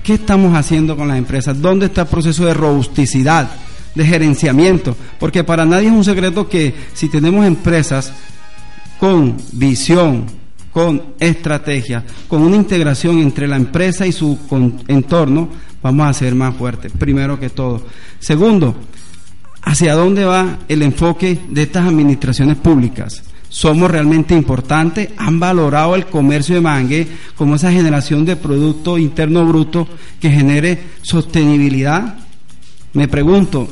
¿Qué 0.03 0.15
estamos 0.15 0.57
haciendo 0.57 0.97
con 0.97 1.09
las 1.09 1.19
empresas? 1.19 1.61
¿Dónde 1.61 1.87
está 1.87 2.03
el 2.03 2.09
proceso 2.09 2.45
de 2.45 2.55
robusticidad, 2.55 3.51
de 3.95 4.05
gerenciamiento? 4.05 4.97
Porque 5.21 5.45
para 5.45 5.65
nadie 5.65 5.89
es 5.89 5.93
un 5.93 6.05
secreto 6.05 6.49
que 6.49 6.75
si 6.93 7.09
tenemos 7.09 7.47
empresas 7.47 8.13
con 8.99 9.37
visión, 9.53 10.27
con 10.73 11.03
estrategia, 11.21 12.05
con 12.27 12.43
una 12.43 12.57
integración 12.57 13.19
entre 13.19 13.47
la 13.47 13.57
empresa 13.57 14.07
y 14.07 14.13
su 14.13 14.39
entorno, 14.89 15.49
vamos 15.83 16.07
a 16.07 16.13
ser 16.13 16.35
más 16.35 16.55
fuertes, 16.57 16.91
primero 16.99 17.39
que 17.39 17.51
todo. 17.51 17.83
Segundo, 18.19 18.75
¿hacia 19.63 19.95
dónde 19.95 20.25
va 20.25 20.59
el 20.69 20.83
enfoque 20.83 21.39
de 21.49 21.63
estas 21.63 21.87
administraciones 21.87 22.57
públicas? 22.57 23.23
somos 23.53 23.91
realmente 23.91 24.35
importantes, 24.35 25.11
han 25.19 25.39
valorado 25.39 25.95
el 25.95 26.07
comercio 26.07 26.55
de 26.55 26.63
mangue 26.63 27.07
como 27.37 27.57
esa 27.57 27.71
generación 27.71 28.25
de 28.25 28.35
Producto 28.35 28.97
Interno 28.97 29.45
Bruto 29.47 29.87
que 30.19 30.31
genere 30.31 30.79
sostenibilidad. 31.03 32.17
Me 32.95 33.09
pregunto, 33.09 33.69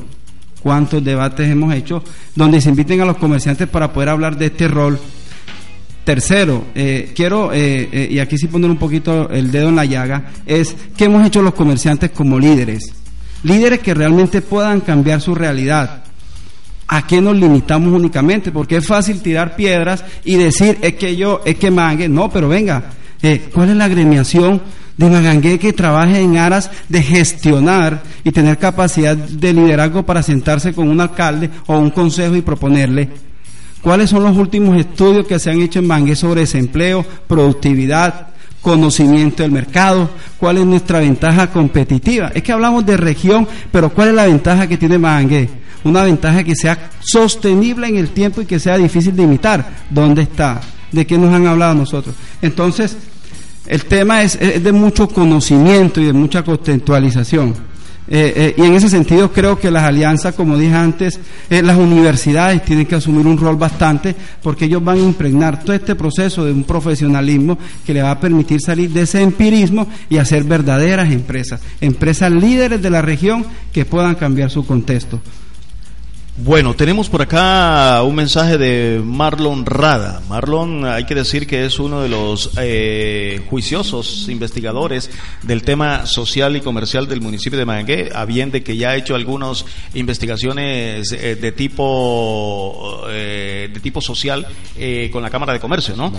¿cuántos 0.62 1.02
debates 1.02 1.48
hemos 1.48 1.74
hecho 1.74 2.04
donde 2.34 2.60
se 2.60 2.68
inviten 2.68 3.00
a 3.00 3.06
los 3.06 3.16
comerciantes 3.16 3.68
para 3.68 3.90
poder 3.90 4.10
hablar 4.10 4.36
de 4.36 4.46
este 4.46 4.68
rol? 4.68 5.00
Tercero, 6.04 6.66
eh, 6.74 7.12
quiero, 7.16 7.50
eh, 7.52 7.88
eh, 7.90 8.08
y 8.10 8.18
aquí 8.18 8.36
sí 8.36 8.48
poner 8.48 8.70
un 8.70 8.76
poquito 8.76 9.30
el 9.30 9.50
dedo 9.50 9.70
en 9.70 9.76
la 9.76 9.86
llaga, 9.86 10.30
es 10.44 10.76
qué 10.94 11.04
hemos 11.04 11.26
hecho 11.26 11.40
los 11.40 11.54
comerciantes 11.54 12.10
como 12.10 12.38
líderes. 12.38 12.99
Líderes 13.42 13.80
que 13.80 13.94
realmente 13.94 14.42
puedan 14.42 14.80
cambiar 14.80 15.20
su 15.20 15.34
realidad 15.34 16.04
¿A 16.92 17.06
qué 17.06 17.20
nos 17.20 17.36
limitamos 17.36 17.92
únicamente? 17.92 18.50
Porque 18.50 18.78
es 18.78 18.86
fácil 18.86 19.22
tirar 19.22 19.54
piedras 19.54 20.04
y 20.24 20.34
decir, 20.34 20.76
es 20.82 20.94
que 20.94 21.14
yo, 21.14 21.40
es 21.44 21.54
que 21.54 21.70
Magangue. 21.70 22.08
No, 22.08 22.28
pero 22.28 22.48
venga, 22.48 22.82
eh, 23.22 23.48
¿cuál 23.54 23.70
es 23.70 23.76
la 23.76 23.84
agremiación 23.84 24.60
de 24.96 25.08
Magangue 25.08 25.60
que 25.60 25.72
trabaje 25.72 26.18
en 26.18 26.36
aras 26.36 26.68
de 26.88 27.00
gestionar 27.00 28.02
y 28.24 28.32
tener 28.32 28.58
capacidad 28.58 29.16
de 29.16 29.52
liderazgo 29.52 30.02
para 30.02 30.24
sentarse 30.24 30.74
con 30.74 30.88
un 30.88 31.00
alcalde 31.00 31.48
o 31.66 31.78
un 31.78 31.90
consejo 31.90 32.34
y 32.34 32.42
proponerle? 32.42 33.08
¿Cuáles 33.80 34.10
son 34.10 34.24
los 34.24 34.36
últimos 34.36 34.76
estudios 34.76 35.28
que 35.28 35.38
se 35.38 35.52
han 35.52 35.62
hecho 35.62 35.78
en 35.78 35.86
Mangue 35.86 36.16
sobre 36.16 36.40
desempleo, 36.40 37.06
productividad, 37.28 38.30
conocimiento 38.60 39.42
del 39.42 39.52
mercado, 39.52 40.10
cuál 40.38 40.58
es 40.58 40.66
nuestra 40.66 41.00
ventaja 41.00 41.50
competitiva. 41.50 42.30
Es 42.34 42.42
que 42.42 42.52
hablamos 42.52 42.84
de 42.84 42.96
región, 42.96 43.46
pero 43.72 43.90
¿cuál 43.90 44.08
es 44.08 44.14
la 44.14 44.26
ventaja 44.26 44.66
que 44.66 44.76
tiene 44.76 44.98
Mangue? 44.98 45.60
una 45.84 46.02
ventaja 46.02 46.44
que 46.44 46.54
sea 46.54 46.90
sostenible 47.00 47.88
en 47.88 47.96
el 47.96 48.10
tiempo 48.10 48.42
y 48.42 48.46
que 48.46 48.58
sea 48.58 48.76
difícil 48.76 49.16
de 49.16 49.22
imitar. 49.22 49.66
¿Dónde 49.88 50.22
está? 50.22 50.60
¿De 50.92 51.06
qué 51.06 51.16
nos 51.16 51.34
han 51.34 51.46
hablado 51.46 51.74
nosotros? 51.74 52.14
Entonces, 52.42 52.96
el 53.66 53.84
tema 53.84 54.22
es, 54.22 54.38
de 54.38 54.72
mucho 54.72 55.08
conocimiento 55.08 56.00
y 56.00 56.06
de 56.06 56.12
mucha 56.12 56.42
contextualización. 56.42 57.69
Eh, 58.12 58.32
eh, 58.34 58.54
y 58.56 58.62
en 58.62 58.74
ese 58.74 58.88
sentido 58.88 59.30
creo 59.32 59.56
que 59.56 59.70
las 59.70 59.84
alianzas, 59.84 60.34
como 60.34 60.58
dije 60.58 60.74
antes, 60.74 61.20
eh, 61.48 61.62
las 61.62 61.78
universidades 61.78 62.64
tienen 62.64 62.86
que 62.86 62.96
asumir 62.96 63.24
un 63.24 63.38
rol 63.38 63.54
bastante 63.54 64.16
porque 64.42 64.64
ellos 64.64 64.82
van 64.82 64.98
a 64.98 65.02
impregnar 65.02 65.62
todo 65.62 65.74
este 65.74 65.94
proceso 65.94 66.44
de 66.44 66.50
un 66.50 66.64
profesionalismo 66.64 67.56
que 67.86 67.94
le 67.94 68.02
va 68.02 68.10
a 68.10 68.18
permitir 68.18 68.60
salir 68.60 68.90
de 68.90 69.02
ese 69.02 69.22
empirismo 69.22 69.86
y 70.08 70.18
hacer 70.18 70.42
verdaderas 70.42 71.12
empresas, 71.12 71.60
empresas 71.80 72.32
líderes 72.32 72.82
de 72.82 72.90
la 72.90 73.00
región 73.00 73.46
que 73.72 73.84
puedan 73.84 74.16
cambiar 74.16 74.50
su 74.50 74.66
contexto. 74.66 75.20
Bueno, 76.42 76.72
tenemos 76.72 77.10
por 77.10 77.20
acá 77.20 78.02
un 78.02 78.14
mensaje 78.14 78.56
de 78.56 79.02
Marlon 79.04 79.66
Rada. 79.66 80.22
Marlon, 80.26 80.86
hay 80.86 81.04
que 81.04 81.14
decir 81.14 81.46
que 81.46 81.66
es 81.66 81.78
uno 81.78 82.00
de 82.00 82.08
los 82.08 82.52
eh, 82.56 83.42
juiciosos 83.50 84.26
investigadores 84.30 85.10
del 85.42 85.62
tema 85.62 86.06
social 86.06 86.56
y 86.56 86.62
comercial 86.62 87.06
del 87.08 87.20
municipio 87.20 87.58
de 87.58 87.66
Magangué, 87.66 88.08
a 88.14 88.24
bien 88.24 88.50
de 88.50 88.62
que 88.62 88.78
ya 88.78 88.90
ha 88.90 88.96
hecho 88.96 89.14
algunas 89.14 89.66
investigaciones 89.92 91.12
eh, 91.12 91.36
de 91.36 91.52
tipo 91.52 93.02
eh, 93.10 93.68
de 93.70 93.80
tipo 93.80 94.00
social 94.00 94.46
eh, 94.78 95.10
con 95.12 95.22
la 95.22 95.28
Cámara 95.28 95.52
de 95.52 95.60
Comercio, 95.60 95.94
¿no? 95.94 96.10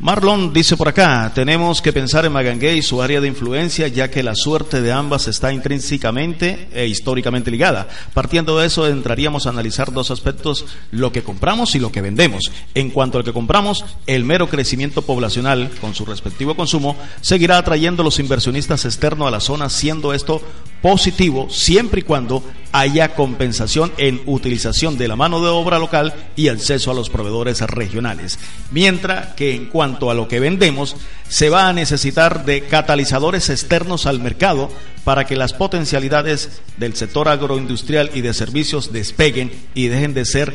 Marlon 0.00 0.54
dice 0.54 0.78
por 0.78 0.88
acá, 0.88 1.30
tenemos 1.34 1.82
que 1.82 1.92
pensar 1.92 2.24
en 2.24 2.32
Magangué 2.32 2.76
y 2.76 2.82
su 2.82 3.02
área 3.02 3.20
de 3.20 3.28
influencia, 3.28 3.88
ya 3.88 4.10
que 4.10 4.22
la 4.22 4.34
suerte 4.34 4.80
de 4.80 4.90
ambas 4.90 5.28
está 5.28 5.52
intrínsecamente 5.52 6.68
e 6.72 6.86
históricamente 6.86 7.50
ligada. 7.50 7.88
Partiendo 8.14 8.58
de 8.58 8.68
eso, 8.68 8.88
entraríamos 8.88 9.46
a 9.46 9.50
analizar 9.50 9.65
dos 9.92 10.10
aspectos, 10.10 10.64
lo 10.90 11.12
que 11.12 11.22
compramos 11.22 11.74
y 11.74 11.78
lo 11.78 11.92
que 11.92 12.00
vendemos. 12.00 12.50
En 12.74 12.90
cuanto 12.90 13.18
al 13.18 13.24
que 13.24 13.32
compramos, 13.32 13.84
el 14.06 14.24
mero 14.24 14.48
crecimiento 14.48 15.02
poblacional, 15.02 15.70
con 15.80 15.94
su 15.94 16.04
respectivo 16.04 16.54
consumo, 16.54 16.96
seguirá 17.20 17.58
atrayendo 17.58 18.02
a 18.02 18.04
los 18.04 18.18
inversionistas 18.18 18.84
externos 18.84 19.28
a 19.28 19.30
la 19.30 19.40
zona, 19.40 19.70
siendo 19.70 20.12
esto 20.14 20.42
positivo 20.82 21.48
siempre 21.50 22.00
y 22.00 22.04
cuando 22.04 22.42
haya 22.72 23.14
compensación 23.14 23.90
en 23.96 24.20
utilización 24.26 24.98
de 24.98 25.08
la 25.08 25.16
mano 25.16 25.40
de 25.40 25.48
obra 25.48 25.78
local 25.78 26.14
y 26.36 26.48
acceso 26.48 26.90
a 26.90 26.94
los 26.94 27.08
proveedores 27.10 27.60
regionales. 27.62 28.38
Mientras 28.70 29.34
que 29.34 29.54
en 29.54 29.66
cuanto 29.66 30.10
a 30.10 30.14
lo 30.14 30.28
que 30.28 30.40
vendemos, 30.40 30.96
se 31.28 31.48
va 31.48 31.68
a 31.68 31.72
necesitar 31.72 32.44
de 32.44 32.66
catalizadores 32.66 33.48
externos 33.48 34.06
al 34.06 34.20
mercado 34.20 34.70
para 35.06 35.24
que 35.24 35.36
las 35.36 35.52
potencialidades 35.52 36.60
del 36.78 36.96
sector 36.96 37.28
agroindustrial 37.28 38.10
y 38.12 38.22
de 38.22 38.34
servicios 38.34 38.92
despeguen 38.92 39.52
y 39.72 39.86
dejen 39.86 40.14
de 40.14 40.24
ser 40.24 40.52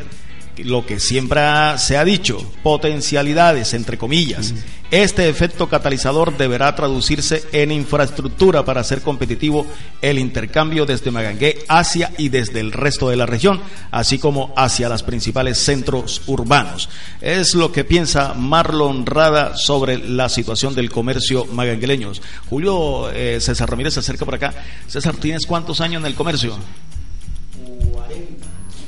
lo 0.58 0.86
que 0.86 1.00
siempre 1.00 1.42
se 1.78 1.98
ha 1.98 2.04
dicho, 2.04 2.38
potencialidades, 2.64 3.74
entre 3.74 3.98
comillas. 3.98 4.54
Este 4.92 5.30
efecto 5.30 5.70
catalizador 5.70 6.38
deberá 6.38 6.76
traducirse 6.76 7.46
en 7.54 7.72
infraestructura 7.72 8.66
para 8.66 8.82
hacer 8.82 9.02
competitivo 9.02 9.66
el 10.02 10.20
intercambio 10.20 10.86
desde 10.86 11.12
Magangué 11.12 11.64
hacia 11.70 12.12
y 12.18 12.28
desde 12.28 12.60
el 12.60 12.74
resto 12.74 13.08
de 13.08 13.16
la 13.16 13.26
región, 13.26 13.62
así 13.90 14.20
como 14.20 14.54
hacia 14.58 14.90
los 14.90 15.04
principales 15.04 15.60
centros 15.60 16.24
urbanos. 16.28 16.90
Es 17.22 17.56
lo 17.56 17.72
que 17.72 17.86
piensa 17.86 18.34
Marlon 18.34 19.06
Rada 19.06 19.56
sobre 19.56 19.98
la 19.98 20.28
situación 20.28 20.76
del 20.76 20.92
comercio 20.92 21.46
magangueleño. 21.46 22.12
Julio 22.50 23.10
eh, 23.12 23.40
César 23.40 23.70
Ramírez 23.70 23.94
se 23.94 24.02
acerca 24.02 24.26
por 24.26 24.36
acá. 24.36 24.54
César, 24.88 25.16
¿tienes 25.16 25.46
cuántos 25.46 25.80
años 25.80 26.02
en 26.02 26.08
el 26.08 26.16
comercio? 26.16 26.58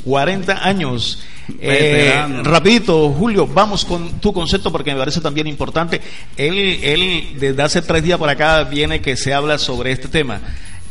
40 0.06 0.66
años. 0.66 1.20
Eh, 1.60 2.14
rapidito, 2.44 3.10
Julio, 3.12 3.48
vamos 3.48 3.86
con 3.86 4.20
tu 4.20 4.32
concepto 4.32 4.72
porque 4.72 4.92
me 4.92 5.00
parece 5.00 5.22
también 5.22 5.48
importante. 5.48 6.02
Él, 6.38 6.58
él 6.84 7.36
desde 7.40 7.62
hace 7.62 7.82
tres 7.82 8.04
días 8.04 8.18
por 8.18 8.30
acá 8.30 8.64
viene 8.64 9.02
que 9.02 9.18
se 9.18 9.34
habla 9.34 9.58
sobre 9.58 9.92
este 9.92 10.08
tema. 10.08 10.42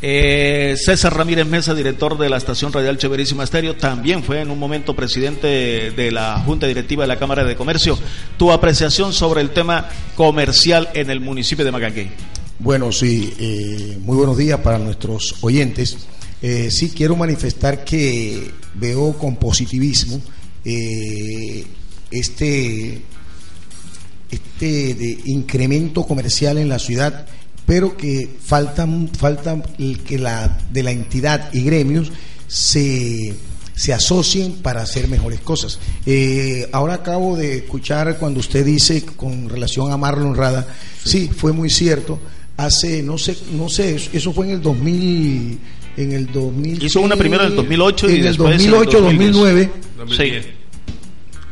Eh, 0.04 0.74
César 0.76 1.16
Ramírez 1.16 1.46
Mesa, 1.46 1.74
director 1.74 2.18
de 2.18 2.28
la 2.28 2.36
estación 2.36 2.72
radial 2.72 2.98
Cheverísima 2.98 3.44
Estéreo, 3.44 3.76
también 3.76 4.24
fue 4.24 4.40
en 4.40 4.50
un 4.50 4.58
momento 4.58 4.96
presidente 4.96 5.92
de 5.92 6.10
la 6.10 6.40
Junta 6.40 6.66
Directiva 6.66 7.04
de 7.04 7.08
la 7.08 7.20
Cámara 7.20 7.44
de 7.44 7.54
Comercio. 7.54 7.96
Tu 8.36 8.50
apreciación 8.50 9.12
sobre 9.12 9.42
el 9.42 9.50
tema 9.50 9.88
comercial 10.16 10.88
en 10.94 11.08
el 11.08 11.20
municipio 11.20 11.64
de 11.64 11.70
Magangué. 11.70 12.10
Bueno, 12.58 12.90
sí, 12.90 13.32
eh, 13.38 13.96
muy 14.00 14.16
buenos 14.16 14.36
días 14.36 14.58
para 14.58 14.78
nuestros 14.78 15.36
oyentes. 15.40 15.96
Eh, 16.42 16.70
sí 16.72 16.90
quiero 16.90 17.14
manifestar 17.14 17.84
que 17.84 18.50
veo 18.74 19.16
con 19.16 19.36
positivismo 19.36 20.20
eh, 20.64 21.64
este, 22.10 23.00
este 24.28 24.94
de 24.94 25.18
incremento 25.26 26.04
comercial 26.04 26.58
en 26.58 26.68
la 26.68 26.80
ciudad, 26.80 27.26
pero 27.64 27.96
que 27.96 28.28
faltan, 28.44 29.08
falta 29.08 29.62
que 30.04 30.18
la, 30.18 30.58
de 30.72 30.82
la 30.82 30.90
entidad 30.90 31.52
y 31.52 31.62
gremios 31.62 32.10
se, 32.48 33.34
se 33.76 33.92
asocien 33.92 34.54
para 34.54 34.82
hacer 34.82 35.06
mejores 35.06 35.40
cosas. 35.40 35.78
Eh, 36.06 36.68
ahora 36.72 36.94
acabo 36.94 37.36
de 37.36 37.58
escuchar 37.58 38.18
cuando 38.18 38.40
usted 38.40 38.64
dice 38.64 39.02
con 39.04 39.48
relación 39.48 39.92
a 39.92 39.96
Marlon 39.96 40.34
Rada, 40.34 40.66
sí, 41.04 41.30
fue 41.34 41.52
muy 41.52 41.70
cierto. 41.70 42.18
Hace, 42.56 43.02
no 43.02 43.16
sé, 43.16 43.36
no 43.52 43.68
sé, 43.68 43.96
eso 44.12 44.32
fue 44.32 44.46
en 44.46 44.52
el 44.52 44.62
2000 44.62 45.58
en 45.96 46.12
el 46.12 46.30
2000. 46.32 46.82
Hizo 46.82 47.00
una 47.00 47.16
primero 47.16 47.42
en 47.44 47.50
el 47.50 47.56
2008 47.56 48.10
y 48.10 48.14
en 48.16 48.26
el 48.26 48.36
2008, 48.36 48.98
en 48.98 49.04
el 49.04 49.32
2009. 49.32 49.70
Sí. 50.16 50.32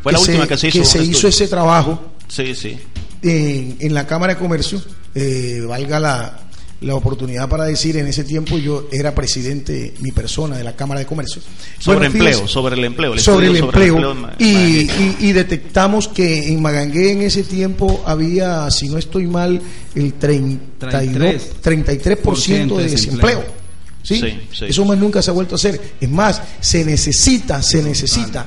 Fue 0.03 0.12
la 0.12 0.18
última 0.18 0.46
que 0.48 0.57
se 0.57 0.68
hizo. 0.68 0.79
Que 0.81 0.85
se 0.85 0.98
un 1.00 1.11
hizo 1.11 1.29
ese 1.29 1.46
trabajo 1.48 2.12
Sí, 2.29 2.55
sí. 2.55 2.76
en, 3.22 3.76
en 3.81 3.94
la 3.94 4.07
Cámara 4.07 4.35
de 4.35 4.38
Comercio. 4.40 4.83
eh, 5.14 5.61
valga 5.68 6.00
la, 6.00 6.40
la 6.81 6.94
oportunidad 6.94 7.48
para 7.48 7.64
decir, 7.64 7.96
en 7.98 8.07
ese 8.07 8.24
tiempo 8.24 8.57
yo 8.57 8.88
era 8.92 9.14
presidente, 9.14 9.92
mi 10.00 10.12
persona, 10.12 10.57
de 10.57 10.64
la 10.64 10.74
Cámara 10.74 11.00
de 11.00 11.07
Comercio. 11.07 11.42
Sobre 11.79 11.98
Bueno, 11.98 12.12
empleo, 12.14 12.33
fíjese, 12.38 12.53
sobre 12.53 12.76
el 12.76 12.85
empleo. 12.85 13.12
el 13.12 13.20
sobre 13.20 13.46
el 13.48 13.57
empleo. 13.57 14.12
en 14.12 14.20
Ma- 14.22 14.35
y, 14.38 14.44
y- 14.88 15.16
y 15.20 15.33
detectamos 15.33 16.09
que 16.09 16.48
en 16.48 16.62
Magangué 16.62 17.11
en 17.12 17.22
ese 17.22 17.42
tiempo 17.42 18.03
había, 18.07 18.70
si 18.70 18.88
no 18.88 18.96
estoy 18.96 19.26
mal, 19.26 19.61
el 19.94 20.14
32, 20.14 21.50
33% 21.62 22.76
de 22.79 22.88
desempleo. 22.88 23.60
¿Sí? 24.02 24.20
Sí, 24.20 24.40
sí. 24.52 24.64
Eso 24.66 24.84
más 24.84 24.98
nunca 24.98 25.22
se 25.22 25.30
ha 25.30 25.34
vuelto 25.34 25.54
a 25.54 25.56
hacer. 25.56 25.80
Es 26.00 26.08
más, 26.08 26.42
se 26.60 26.84
necesita, 26.84 27.62
se 27.62 27.82
necesita 27.82 28.46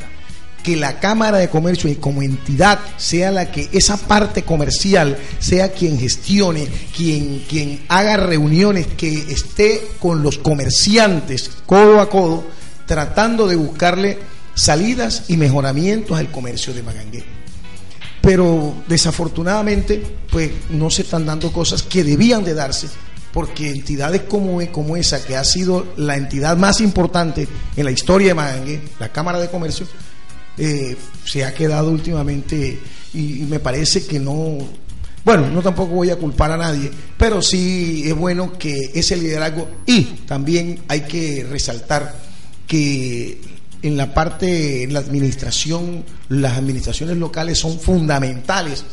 que 0.64 0.78
la 0.78 1.00
Cámara 1.00 1.38
de 1.38 1.50
Comercio 1.50 1.90
y 1.90 1.96
como 1.96 2.24
entidad 2.24 2.80
sea 2.98 3.32
la 3.32 3.52
que 3.52 3.70
esa 3.74 3.98
parte 3.98 4.44
comercial 4.44 5.18
sea 5.40 5.74
quien 5.74 6.00
gestione, 6.00 6.68
quien, 6.96 7.44
quien 7.50 7.82
haga 7.90 8.16
reuniones, 8.18 8.88
que 8.88 9.14
esté 9.30 9.82
con 10.00 10.24
los 10.24 10.38
comerciantes 10.38 11.52
codo 11.66 12.00
a 12.00 12.10
codo, 12.10 12.46
tratando 12.88 13.48
de 13.48 13.58
buscarle 13.58 14.20
salidas 14.56 15.26
y 15.28 15.38
mejoramientos 15.38 16.18
al 16.18 16.32
comercio 16.32 16.74
de 16.74 16.84
Magangué. 16.84 17.24
Pero 18.22 18.74
desafortunadamente, 18.88 20.02
pues 20.32 20.50
no 20.70 20.90
se 20.90 21.02
están 21.02 21.26
dando 21.26 21.52
cosas 21.52 21.84
que 21.84 22.06
debían 22.06 22.46
de 22.46 22.54
darse, 22.54 22.88
porque 23.34 23.70
entidades 23.70 24.22
como, 24.22 24.62
esa, 24.96 25.26
que 25.26 25.36
ha 25.36 25.44
sido 25.44 25.88
la 25.98 26.16
entidad 26.16 26.56
más 26.56 26.80
importante 26.80 27.48
en 27.76 27.86
la 27.86 27.92
historia 27.92 28.30
de 28.30 28.34
Magangué, 28.36 28.82
la 29.00 29.10
Cámara 29.12 29.40
de 29.40 29.50
Comercio, 29.50 29.88
eh, 30.58 30.96
se 31.26 31.44
ha 31.44 31.54
quedado 31.54 31.90
últimamente 31.90 32.80
y, 33.14 33.42
y 33.42 33.46
me 33.46 33.60
parece 33.60 34.06
que 34.06 34.20
no, 34.20 34.60
bueno, 35.26 35.50
no 35.50 35.62
tampoco 35.64 35.96
voy 35.96 36.12
a 36.12 36.16
culpar 36.16 36.52
a 36.52 36.58
nadie, 36.58 36.92
pero 37.18 37.42
sí 37.42 38.04
es 38.06 38.16
bueno 38.16 38.54
que 38.58 38.92
ese 38.94 39.16
liderazgo 39.16 39.68
y 39.88 40.04
también 40.28 40.82
hay 40.88 41.02
que 41.02 41.46
resaltar 41.50 42.16
que 42.68 43.40
en 43.84 43.98
la 43.98 44.14
parte, 44.14 44.84
en 44.84 44.94
la 44.94 45.00
administración, 45.00 46.04
las 46.30 46.58
administraciones 46.58 47.18
locales 47.18 47.60
son 47.60 47.80
fundamentales 47.80 48.84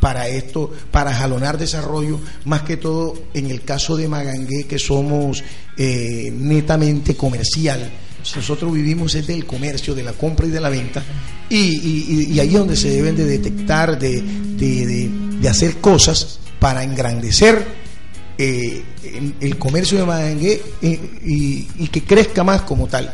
para 0.00 0.26
esto, 0.28 0.72
para 0.90 1.14
jalonar 1.14 1.58
desarrollo, 1.58 2.18
más 2.46 2.62
que 2.62 2.76
todo 2.78 3.14
en 3.34 3.50
el 3.50 3.62
caso 3.62 3.96
de 3.96 4.08
Magangué, 4.08 4.64
que 4.64 4.78
somos 4.78 5.44
eh, 5.76 6.32
netamente 6.34 7.14
comercial. 7.16 7.90
Nosotros 8.36 8.72
vivimos 8.72 9.14
es 9.14 9.26
del 9.26 9.46
comercio, 9.46 9.94
de 9.94 10.02
la 10.02 10.12
compra 10.12 10.46
y 10.46 10.50
de 10.50 10.60
la 10.60 10.68
venta, 10.70 11.02
y, 11.48 12.32
y- 12.34 12.40
ahí 12.40 12.48
es 12.48 12.54
donde 12.54 12.76
se 12.76 12.90
deben 12.90 13.16
de 13.16 13.24
detectar, 13.24 13.98
de, 13.98 14.20
de- 14.22 14.86
de- 14.86 15.10
de 15.40 15.48
hacer 15.48 15.76
cosas 15.76 16.38
para 16.58 16.82
engrandecer 16.84 17.66
eh, 18.38 18.82
el- 19.04 19.34
el 19.40 19.58
comercio 19.58 19.98
de 19.98 20.04
Magangué 20.06 20.62
eh, 20.82 21.00
y, 21.24 21.66
y 21.78 21.88
que 21.88 22.02
crezca 22.04 22.42
más 22.44 22.62
como 22.62 22.86
tal. 22.86 23.12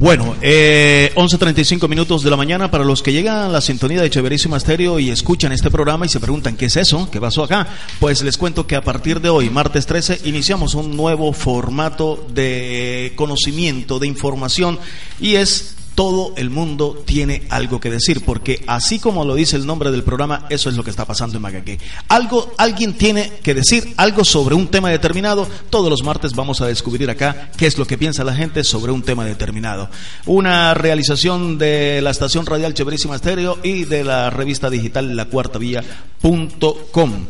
Bueno, 0.00 0.34
eh, 0.40 1.12
11.35 1.14 1.86
minutos 1.86 2.22
de 2.22 2.30
la 2.30 2.36
mañana 2.38 2.70
para 2.70 2.84
los 2.84 3.02
que 3.02 3.12
llegan 3.12 3.36
a 3.36 3.48
la 3.50 3.60
sintonía 3.60 4.00
de 4.00 4.08
Cheverísima 4.08 4.56
Estéreo 4.56 4.98
y 4.98 5.10
escuchan 5.10 5.52
este 5.52 5.70
programa 5.70 6.06
y 6.06 6.08
se 6.08 6.20
preguntan 6.20 6.56
qué 6.56 6.64
es 6.64 6.76
eso, 6.76 7.10
qué 7.10 7.20
pasó 7.20 7.44
acá. 7.44 7.68
Pues 7.98 8.22
les 8.22 8.38
cuento 8.38 8.66
que 8.66 8.76
a 8.76 8.80
partir 8.80 9.20
de 9.20 9.28
hoy, 9.28 9.50
martes 9.50 9.84
13, 9.84 10.22
iniciamos 10.24 10.74
un 10.74 10.96
nuevo 10.96 11.34
formato 11.34 12.26
de 12.32 13.12
conocimiento, 13.14 13.98
de 13.98 14.06
información 14.06 14.78
y 15.20 15.34
es 15.34 15.74
todo 15.94 16.32
el 16.36 16.50
mundo 16.50 17.02
tiene 17.04 17.42
algo 17.50 17.80
que 17.80 17.90
decir, 17.90 18.24
porque 18.24 18.62
así 18.66 18.98
como 18.98 19.24
lo 19.24 19.34
dice 19.34 19.56
el 19.56 19.66
nombre 19.66 19.90
del 19.90 20.02
programa, 20.02 20.46
eso 20.50 20.68
es 20.68 20.76
lo 20.76 20.84
que 20.84 20.90
está 20.90 21.04
pasando 21.04 21.36
en 21.36 21.42
Magaqué. 21.42 21.78
Algo, 22.08 22.52
alguien 22.56 22.94
tiene 22.94 23.32
que 23.42 23.54
decir 23.54 23.94
algo 23.96 24.24
sobre 24.24 24.54
un 24.54 24.68
tema 24.68 24.90
determinado. 24.90 25.48
Todos 25.68 25.90
los 25.90 26.02
martes 26.02 26.34
vamos 26.34 26.60
a 26.60 26.66
descubrir 26.66 27.10
acá 27.10 27.50
qué 27.56 27.66
es 27.66 27.78
lo 27.78 27.86
que 27.86 27.98
piensa 27.98 28.24
la 28.24 28.34
gente 28.34 28.64
sobre 28.64 28.92
un 28.92 29.02
tema 29.02 29.24
determinado. 29.24 29.90
Una 30.26 30.74
realización 30.74 31.58
de 31.58 32.00
la 32.02 32.10
estación 32.10 32.46
radial 32.46 32.74
Cheverísima 32.74 33.16
Estéreo 33.16 33.58
y 33.62 33.84
de 33.84 34.04
la 34.04 34.30
revista 34.30 34.70
digital 34.70 35.16
La 35.16 35.26
Cuarta 35.26 35.58
Vía.com. 35.58 37.26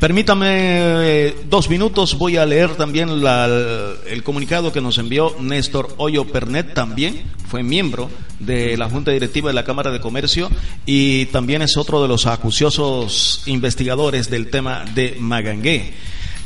Permítame 0.00 0.46
eh, 0.50 1.36
dos 1.50 1.68
minutos, 1.68 2.16
voy 2.16 2.36
a 2.36 2.46
leer 2.46 2.76
también 2.76 3.20
la- 3.22 3.94
el 4.06 4.22
comunicado 4.22 4.72
que 4.72 4.80
nos 4.80 4.96
envió 4.98 5.34
Néstor 5.40 5.92
Hoyo 5.96 6.24
Pernet, 6.24 6.72
también 6.72 7.24
fue 7.48 7.64
miembro 7.64 8.08
de 8.38 8.76
la 8.76 8.88
Junta 8.88 9.10
Directiva 9.10 9.48
de 9.50 9.54
la 9.54 9.64
Cámara 9.64 9.90
de 9.90 9.98
Comercio 10.00 10.50
y 10.86 11.26
también 11.26 11.62
es 11.62 11.76
otro 11.76 12.00
de 12.00 12.06
los 12.06 12.26
acuciosos 12.26 13.42
investigadores 13.46 14.30
del 14.30 14.50
tema 14.50 14.84
de 14.94 15.16
Magangué. 15.18 15.92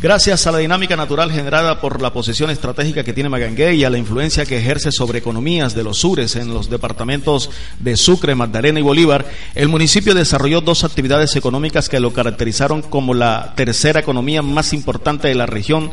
Gracias 0.03 0.49
a 0.49 0.51
la 0.51 0.59
dinámica 0.59 0.97
natural 0.97 1.31
generada 1.31 1.81
por 1.81 2.03
la 2.03 2.13
posición 2.13 2.51
estratégica 2.51 3.05
que 3.05 3.13
tiene 3.13 3.29
Magangué 3.29 3.77
y 3.77 3.85
a 3.85 3.91
la 3.91 3.99
influencia 3.99 4.45
que 4.45 4.59
ejerce 4.59 4.91
sobre 4.91 5.21
economías 5.21 5.77
de 5.77 5.85
los 5.85 5.99
sures 5.99 6.35
en 6.35 6.53
los 6.53 6.69
departamentos 6.69 7.51
de 7.79 7.97
Sucre, 7.97 8.35
Magdalena 8.35 8.81
y 8.81 8.83
Bolívar, 8.83 9.25
el 9.55 9.69
municipio 9.69 10.13
desarrolló 10.13 10.61
dos 10.61 10.83
actividades 10.83 11.37
económicas 11.37 11.89
que 11.89 12.01
lo 12.01 12.13
caracterizaron 12.13 12.83
como 12.83 13.15
la 13.15 13.53
tercera 13.55 14.01
economía 14.01 14.43
más 14.43 14.73
importante 14.73 15.29
de 15.29 15.37
la 15.37 15.47
región 15.47 15.93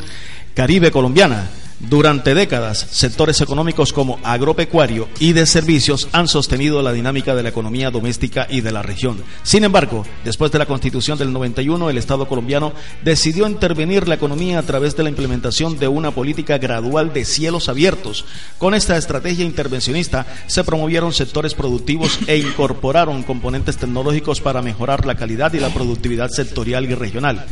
caribe 0.54 0.90
colombiana. 0.90 1.48
Durante 1.88 2.34
décadas, 2.34 2.86
sectores 2.90 3.40
económicos 3.40 3.94
como 3.94 4.18
agropecuario 4.22 5.08
y 5.18 5.32
de 5.32 5.46
servicios 5.46 6.08
han 6.12 6.28
sostenido 6.28 6.82
la 6.82 6.92
dinámica 6.92 7.34
de 7.34 7.42
la 7.42 7.48
economía 7.48 7.90
doméstica 7.90 8.46
y 8.50 8.60
de 8.60 8.70
la 8.70 8.82
región. 8.82 9.22
Sin 9.44 9.64
embargo, 9.64 10.04
después 10.22 10.52
de 10.52 10.58
la 10.58 10.66
Constitución 10.66 11.16
del 11.16 11.32
91, 11.32 11.88
el 11.88 11.96
Estado 11.96 12.28
colombiano 12.28 12.74
decidió 13.02 13.48
intervenir 13.48 14.08
la 14.08 14.16
economía 14.16 14.58
a 14.58 14.62
través 14.62 14.94
de 14.94 15.04
la 15.04 15.08
implementación 15.08 15.78
de 15.78 15.88
una 15.88 16.10
política 16.10 16.58
gradual 16.58 17.14
de 17.14 17.24
cielos 17.24 17.70
abiertos. 17.70 18.26
Con 18.58 18.74
esta 18.74 18.98
estrategia 18.98 19.46
intervencionista 19.46 20.26
se 20.48 20.64
promovieron 20.64 21.14
sectores 21.14 21.54
productivos 21.54 22.18
e 22.26 22.36
incorporaron 22.36 23.22
componentes 23.22 23.78
tecnológicos 23.78 24.42
para 24.42 24.60
mejorar 24.60 25.06
la 25.06 25.14
calidad 25.14 25.54
y 25.54 25.60
la 25.60 25.72
productividad 25.72 26.28
sectorial 26.28 26.84
y 26.84 26.94
regional. 26.94 27.46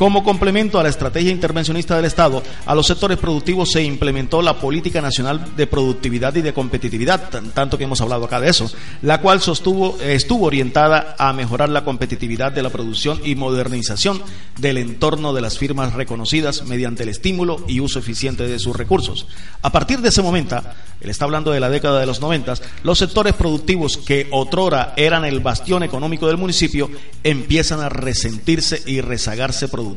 Como 0.00 0.24
complemento 0.24 0.80
a 0.80 0.82
la 0.82 0.88
estrategia 0.88 1.30
intervencionista 1.30 1.94
del 1.94 2.06
Estado, 2.06 2.42
a 2.64 2.74
los 2.74 2.86
sectores 2.86 3.18
productivos 3.18 3.70
se 3.70 3.82
implementó 3.84 4.40
la 4.40 4.58
Política 4.58 5.02
Nacional 5.02 5.54
de 5.58 5.66
Productividad 5.66 6.34
y 6.36 6.40
de 6.40 6.54
Competitividad, 6.54 7.28
tan- 7.28 7.50
tanto 7.50 7.76
que 7.76 7.84
hemos 7.84 8.00
hablado 8.00 8.24
acá 8.24 8.40
de 8.40 8.48
eso, 8.48 8.70
la 9.02 9.20
cual 9.20 9.42
sostuvo, 9.42 9.98
estuvo 10.00 10.46
orientada 10.46 11.16
a 11.18 11.34
mejorar 11.34 11.68
la 11.68 11.84
competitividad 11.84 12.50
de 12.50 12.62
la 12.62 12.70
producción 12.70 13.20
y 13.26 13.34
modernización 13.34 14.22
del 14.58 14.78
entorno 14.78 15.34
de 15.34 15.42
las 15.42 15.58
firmas 15.58 15.92
reconocidas 15.92 16.62
mediante 16.64 17.02
el 17.02 17.10
estímulo 17.10 17.62
y 17.68 17.80
uso 17.80 17.98
eficiente 17.98 18.48
de 18.48 18.58
sus 18.58 18.74
recursos. 18.74 19.26
A 19.60 19.70
partir 19.70 20.00
de 20.00 20.08
ese 20.08 20.22
momento, 20.22 20.62
él 21.02 21.10
está 21.10 21.26
hablando 21.26 21.50
de 21.50 21.60
la 21.60 21.68
década 21.68 22.00
de 22.00 22.06
los 22.06 22.22
noventas, 22.22 22.62
los 22.84 22.98
sectores 22.98 23.34
productivos 23.34 23.98
que 23.98 24.28
otrora 24.30 24.94
eran 24.96 25.26
el 25.26 25.40
bastión 25.40 25.82
económico 25.82 26.26
del 26.26 26.38
municipio 26.38 26.90
empiezan 27.22 27.80
a 27.80 27.90
resentirse 27.90 28.82
y 28.86 29.02
rezagarse 29.02 29.68
productivamente, 29.68 29.89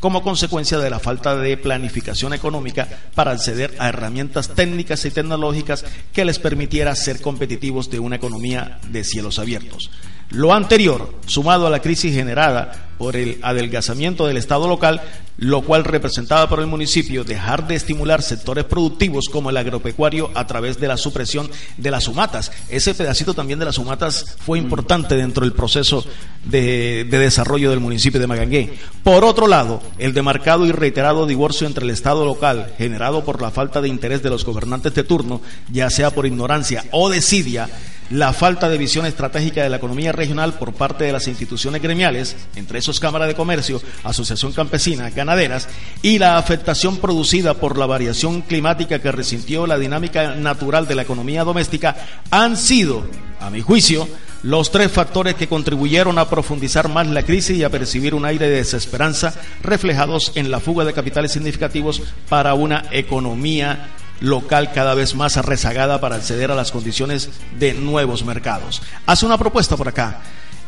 como 0.00 0.22
consecuencia 0.22 0.78
de 0.78 0.90
la 0.90 0.98
falta 0.98 1.36
de 1.36 1.56
planificación 1.56 2.32
económica 2.34 2.88
para 3.14 3.32
acceder 3.32 3.74
a 3.78 3.88
herramientas 3.88 4.54
técnicas 4.54 5.04
y 5.04 5.10
tecnológicas 5.10 5.84
que 6.12 6.24
les 6.24 6.38
permitiera 6.38 6.94
ser 6.94 7.20
competitivos 7.20 7.90
de 7.90 7.98
una 7.98 8.16
economía 8.16 8.78
de 8.88 9.04
cielos 9.04 9.38
abiertos. 9.38 9.90
Lo 10.30 10.52
anterior, 10.52 11.14
sumado 11.26 11.66
a 11.66 11.70
la 11.70 11.80
crisis 11.80 12.14
generada 12.14 12.87
por 12.98 13.16
el 13.16 13.38
adelgazamiento 13.42 14.26
del 14.26 14.36
Estado 14.36 14.68
local, 14.68 15.00
lo 15.38 15.62
cual 15.62 15.84
representaba 15.84 16.48
por 16.48 16.58
el 16.58 16.66
municipio 16.66 17.22
dejar 17.22 17.68
de 17.68 17.76
estimular 17.76 18.22
sectores 18.22 18.64
productivos 18.64 19.28
como 19.28 19.50
el 19.50 19.56
agropecuario 19.56 20.30
a 20.34 20.46
través 20.48 20.80
de 20.80 20.88
la 20.88 20.96
supresión 20.96 21.48
de 21.76 21.90
las 21.92 22.04
sumatas. 22.04 22.50
Ese 22.68 22.94
pedacito 22.94 23.34
también 23.34 23.60
de 23.60 23.64
las 23.64 23.76
sumatas 23.76 24.36
fue 24.44 24.58
importante 24.58 25.14
dentro 25.14 25.44
del 25.44 25.52
proceso 25.52 26.04
de, 26.44 27.06
de 27.08 27.18
desarrollo 27.18 27.70
del 27.70 27.80
municipio 27.80 28.18
de 28.18 28.26
Magangué. 28.26 28.74
Por 29.04 29.24
otro 29.24 29.46
lado, 29.46 29.80
el 29.98 30.12
demarcado 30.12 30.66
y 30.66 30.72
reiterado 30.72 31.26
divorcio 31.26 31.66
entre 31.66 31.84
el 31.84 31.90
Estado 31.90 32.24
local, 32.24 32.72
generado 32.76 33.24
por 33.24 33.40
la 33.40 33.52
falta 33.52 33.80
de 33.80 33.88
interés 33.88 34.22
de 34.22 34.30
los 34.30 34.44
gobernantes 34.44 34.92
de 34.94 35.04
turno, 35.04 35.40
ya 35.70 35.88
sea 35.88 36.10
por 36.10 36.26
ignorancia 36.26 36.84
o 36.90 37.08
desidia, 37.08 37.68
la 38.10 38.32
falta 38.32 38.68
de 38.68 38.78
visión 38.78 39.06
estratégica 39.06 39.62
de 39.62 39.68
la 39.68 39.76
economía 39.76 40.12
regional 40.12 40.54
por 40.54 40.72
parte 40.72 41.04
de 41.04 41.12
las 41.12 41.28
instituciones 41.28 41.82
gremiales, 41.82 42.36
entre 42.56 42.78
esos 42.78 43.00
Cámara 43.00 43.26
de 43.26 43.34
Comercio, 43.34 43.82
Asociación 44.04 44.52
Campesina, 44.52 45.10
Ganaderas, 45.10 45.68
y 46.02 46.18
la 46.18 46.38
afectación 46.38 46.98
producida 46.98 47.54
por 47.54 47.78
la 47.78 47.86
variación 47.86 48.42
climática 48.42 49.00
que 49.00 49.12
resintió 49.12 49.66
la 49.66 49.78
dinámica 49.78 50.34
natural 50.34 50.86
de 50.86 50.94
la 50.94 51.02
economía 51.02 51.44
doméstica, 51.44 51.96
han 52.30 52.56
sido, 52.56 53.04
a 53.40 53.50
mi 53.50 53.60
juicio, 53.60 54.08
los 54.42 54.70
tres 54.70 54.92
factores 54.92 55.34
que 55.34 55.48
contribuyeron 55.48 56.18
a 56.18 56.28
profundizar 56.30 56.88
más 56.88 57.06
la 57.08 57.24
crisis 57.24 57.58
y 57.58 57.64
a 57.64 57.70
percibir 57.70 58.14
un 58.14 58.24
aire 58.24 58.48
de 58.48 58.56
desesperanza 58.56 59.34
reflejados 59.62 60.32
en 60.36 60.50
la 60.50 60.60
fuga 60.60 60.84
de 60.84 60.92
capitales 60.92 61.32
significativos 61.32 62.02
para 62.28 62.54
una 62.54 62.84
economía 62.92 63.88
local 64.20 64.72
cada 64.72 64.94
vez 64.94 65.14
más 65.14 65.36
rezagada 65.36 66.00
para 66.00 66.16
acceder 66.16 66.50
a 66.50 66.54
las 66.54 66.72
condiciones 66.72 67.30
de 67.58 67.74
nuevos 67.74 68.24
mercados. 68.24 68.82
Hace 69.06 69.26
una 69.26 69.38
propuesta 69.38 69.76
por 69.76 69.88
acá. 69.88 70.20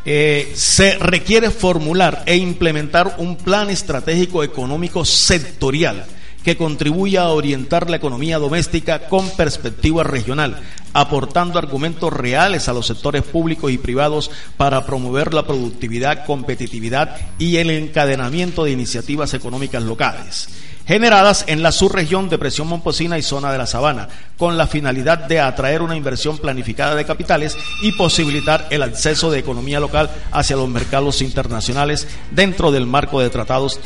Eh, 0.05 0.53
se 0.55 0.97
requiere 0.99 1.51
formular 1.51 2.23
e 2.25 2.37
implementar 2.37 3.17
un 3.19 3.37
plan 3.37 3.69
estratégico 3.69 4.43
económico 4.43 5.05
sectorial 5.05 6.07
que 6.43 6.57
contribuya 6.57 7.23
a 7.23 7.33
orientar 7.33 7.91
la 7.91 7.99
economía 7.99 8.39
doméstica 8.39 9.09
con 9.09 9.29
perspectiva 9.37 10.03
regional, 10.03 10.59
aportando 10.95 11.59
argumentos 11.59 12.11
reales 12.11 12.67
a 12.69 12.73
los 12.73 12.87
sectores 12.87 13.23
públicos 13.23 13.71
y 13.71 13.77
privados 13.77 14.31
para 14.57 14.87
promover 14.87 15.35
la 15.35 15.47
productividad, 15.47 16.25
competitividad 16.25 17.17
y 17.39 17.59
el 17.59 17.69
encadenamiento 17.69 18.65
de 18.65 18.71
iniciativas 18.71 19.35
económicas 19.35 19.83
locales 19.83 20.49
generadas 20.91 21.45
en 21.47 21.63
la 21.63 21.71
subregión 21.71 22.29
de 22.29 22.37
presión 22.37 22.67
momposina 22.67 23.17
y 23.17 23.23
zona 23.23 23.53
de 23.53 23.59
la 23.59 23.69
sabana, 23.69 24.09
con 24.37 24.59
la 24.59 24.67
finalidad 24.67 25.19
de 25.19 25.39
atraer 25.39 25.83
una 25.83 25.95
inversión 25.95 26.37
planificada 26.37 26.97
de 26.97 27.05
capitales 27.05 27.57
y 27.81 27.93
posibilitar 27.93 28.67
el 28.71 28.83
acceso 28.83 29.31
de 29.31 29.39
economía 29.39 29.79
local 29.79 30.11
hacia 30.33 30.57
los 30.57 30.69
mercados 30.69 31.23
internacionales 31.23 32.09
dentro 32.33 32.73
del 32.73 32.89
marco 32.89 33.21
de 33.21 33.31
tratados 33.31 33.79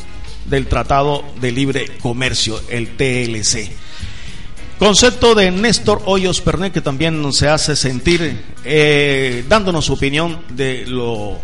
del 0.45 0.65
Tratado 0.65 1.23
de 1.39 1.51
Libre 1.51 1.91
Comercio, 2.01 2.59
el 2.69 2.97
TLC. 2.97 3.69
Concepto 4.79 5.35
de 5.35 5.51
Néstor 5.51 6.01
Hoyos 6.05 6.41
Pernet, 6.41 6.73
que 6.73 6.81
también 6.81 7.31
se 7.33 7.49
hace 7.49 7.75
sentir 7.75 8.41
eh, 8.63 9.45
dándonos 9.47 9.85
su 9.85 9.93
opinión 9.93 10.41
de 10.49 10.87
lo, 10.87 11.37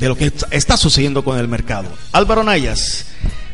de 0.00 0.08
lo 0.08 0.16
que 0.16 0.32
está 0.50 0.78
sucediendo 0.78 1.22
con 1.22 1.38
el 1.38 1.46
mercado. 1.46 1.90
Álvaro 2.12 2.42
Nayas, 2.42 3.04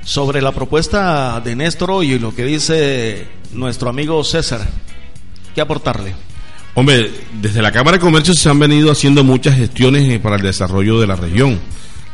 sobre 0.05 0.43
la 0.43 0.53
propuesta 0.53 1.41
de 1.41 1.57
Néstor 1.57 2.05
y 2.05 2.19
lo 2.19 2.35
que 2.35 2.45
dice 2.45 3.27
nuestro 3.53 3.89
amigo 3.89 4.23
César, 4.23 4.61
¿qué 5.55 5.61
aportarle? 5.61 6.15
Hombre, 6.75 7.11
desde 7.41 7.63
la 7.63 7.73
Cámara 7.73 7.97
de 7.97 8.01
Comercio 8.01 8.35
se 8.35 8.49
han 8.49 8.59
venido 8.59 8.91
haciendo 8.91 9.25
muchas 9.25 9.57
gestiones 9.57 10.09
eh, 10.09 10.19
para 10.19 10.37
el 10.37 10.43
desarrollo 10.43 11.01
de 11.01 11.07
la 11.07 11.17
región. 11.17 11.59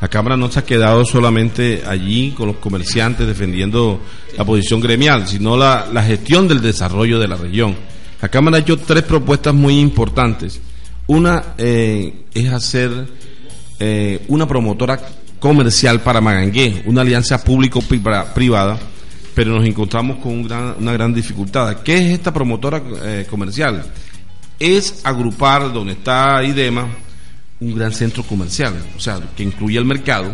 La 0.00 0.08
Cámara 0.08 0.36
no 0.36 0.50
se 0.50 0.60
ha 0.60 0.64
quedado 0.64 1.04
solamente 1.04 1.82
allí 1.86 2.30
con 2.30 2.46
los 2.46 2.56
comerciantes 2.56 3.26
defendiendo 3.26 4.00
la 4.36 4.44
posición 4.44 4.80
gremial, 4.80 5.26
sino 5.26 5.56
la, 5.56 5.88
la 5.92 6.02
gestión 6.02 6.46
del 6.46 6.60
desarrollo 6.60 7.18
de 7.18 7.28
la 7.28 7.36
región. 7.36 7.74
La 8.20 8.28
Cámara 8.28 8.58
ha 8.58 8.60
hecho 8.60 8.78
tres 8.78 9.02
propuestas 9.02 9.54
muy 9.54 9.78
importantes. 9.78 10.60
Una 11.06 11.54
eh, 11.58 12.24
es 12.32 12.52
hacer 12.52 12.90
eh, 13.78 14.22
una 14.28 14.46
promotora 14.46 15.00
comercial 15.40 16.00
para 16.02 16.20
Magangué, 16.20 16.82
una 16.86 17.00
alianza 17.00 17.42
público-privada, 17.42 18.78
pero 19.34 19.52
nos 19.54 19.66
encontramos 19.66 20.18
con 20.18 20.38
una 20.40 20.92
gran 20.92 21.14
dificultad. 21.14 21.78
¿Qué 21.82 21.94
es 21.96 22.12
esta 22.12 22.32
promotora 22.32 22.82
eh, 23.02 23.26
comercial? 23.28 23.84
Es 24.58 25.00
agrupar 25.04 25.72
donde 25.72 25.94
está 25.94 26.44
IDEMA 26.44 26.86
un 27.60 27.74
gran 27.74 27.92
centro 27.92 28.22
comercial, 28.22 28.74
o 28.96 29.00
sea, 29.00 29.20
que 29.36 29.42
incluya 29.42 29.80
el 29.80 29.84
mercado 29.84 30.32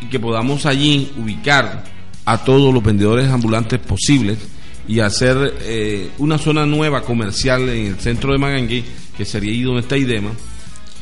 y 0.00 0.06
que 0.06 0.20
podamos 0.20 0.66
allí 0.66 1.12
ubicar 1.18 1.84
a 2.24 2.38
todos 2.38 2.72
los 2.72 2.82
vendedores 2.82 3.28
ambulantes 3.28 3.80
posibles 3.80 4.38
y 4.86 5.00
hacer 5.00 5.54
eh, 5.62 6.10
una 6.18 6.38
zona 6.38 6.66
nueva 6.66 7.02
comercial 7.02 7.68
en 7.68 7.86
el 7.86 7.96
centro 7.98 8.32
de 8.32 8.38
Magangué, 8.38 8.84
que 9.16 9.24
sería 9.24 9.52
ahí 9.52 9.62
donde 9.62 9.80
está 9.80 9.96
IDEMA, 9.96 10.30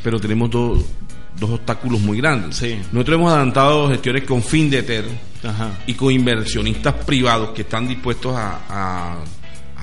pero 0.03 0.19
tenemos 0.19 0.51
dos, 0.51 0.85
dos 1.39 1.51
obstáculos 1.51 2.01
muy 2.01 2.19
grandes. 2.19 2.61
Nosotros 2.93 3.15
hemos 3.19 3.33
adelantado 3.33 3.89
gestiones 3.89 4.25
con 4.25 4.43
FinDeter 4.43 5.05
Ajá. 5.43 5.71
y 5.87 5.95
con 5.95 6.13
inversionistas 6.13 6.95
privados 7.05 7.51
que 7.51 7.63
están 7.63 7.89
dispuestos 7.89 8.35
a, 8.37 8.61
a- 8.69 9.17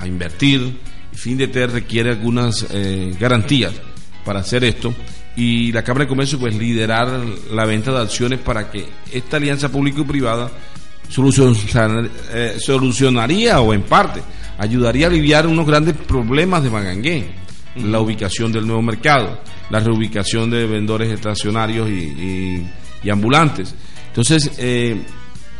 a 0.00 0.06
invertir. 0.06 0.78
FinDeter 1.12 1.70
requiere 1.72 2.10
algunas 2.10 2.64
eh, 2.70 3.16
garantías 3.18 3.72
para 4.24 4.40
hacer 4.40 4.62
esto 4.62 4.94
y 5.36 5.72
la 5.72 5.82
Cámara 5.82 6.04
de 6.04 6.08
Comercio 6.08 6.38
pues 6.38 6.54
liderar 6.54 7.08
la 7.52 7.64
venta 7.64 7.90
de 7.92 7.98
acciones 8.02 8.38
para 8.38 8.70
que 8.70 8.86
esta 9.12 9.36
alianza 9.38 9.68
público 9.70 10.02
y 10.02 10.04
privada 10.04 10.50
solucionar- 11.10 12.08
eh, 12.32 12.56
solucionaría 12.60 13.60
o 13.60 13.72
en 13.74 13.82
parte 13.82 14.20
ayudaría 14.58 15.06
a 15.06 15.10
aliviar 15.10 15.46
unos 15.46 15.66
grandes 15.66 15.96
problemas 15.96 16.62
de 16.62 16.70
La 17.76 18.00
ubicación 18.00 18.50
del 18.52 18.66
nuevo 18.66 18.82
mercado 18.82 19.40
la 19.70 19.80
reubicación 19.80 20.50
de 20.50 20.66
vendedores 20.66 21.10
estacionarios 21.12 21.88
y, 21.90 21.92
y- 21.92 22.70
y 23.04 23.10
ambulantes 23.10 23.74
Entonces, 24.08 24.50
eh, 24.58 24.96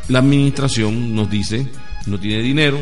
la 0.09 0.19
administración 0.21 1.15
nos 1.15 1.29
dice, 1.31 1.67
no 2.07 2.19
tiene 2.19 2.43
dinero, 2.43 2.79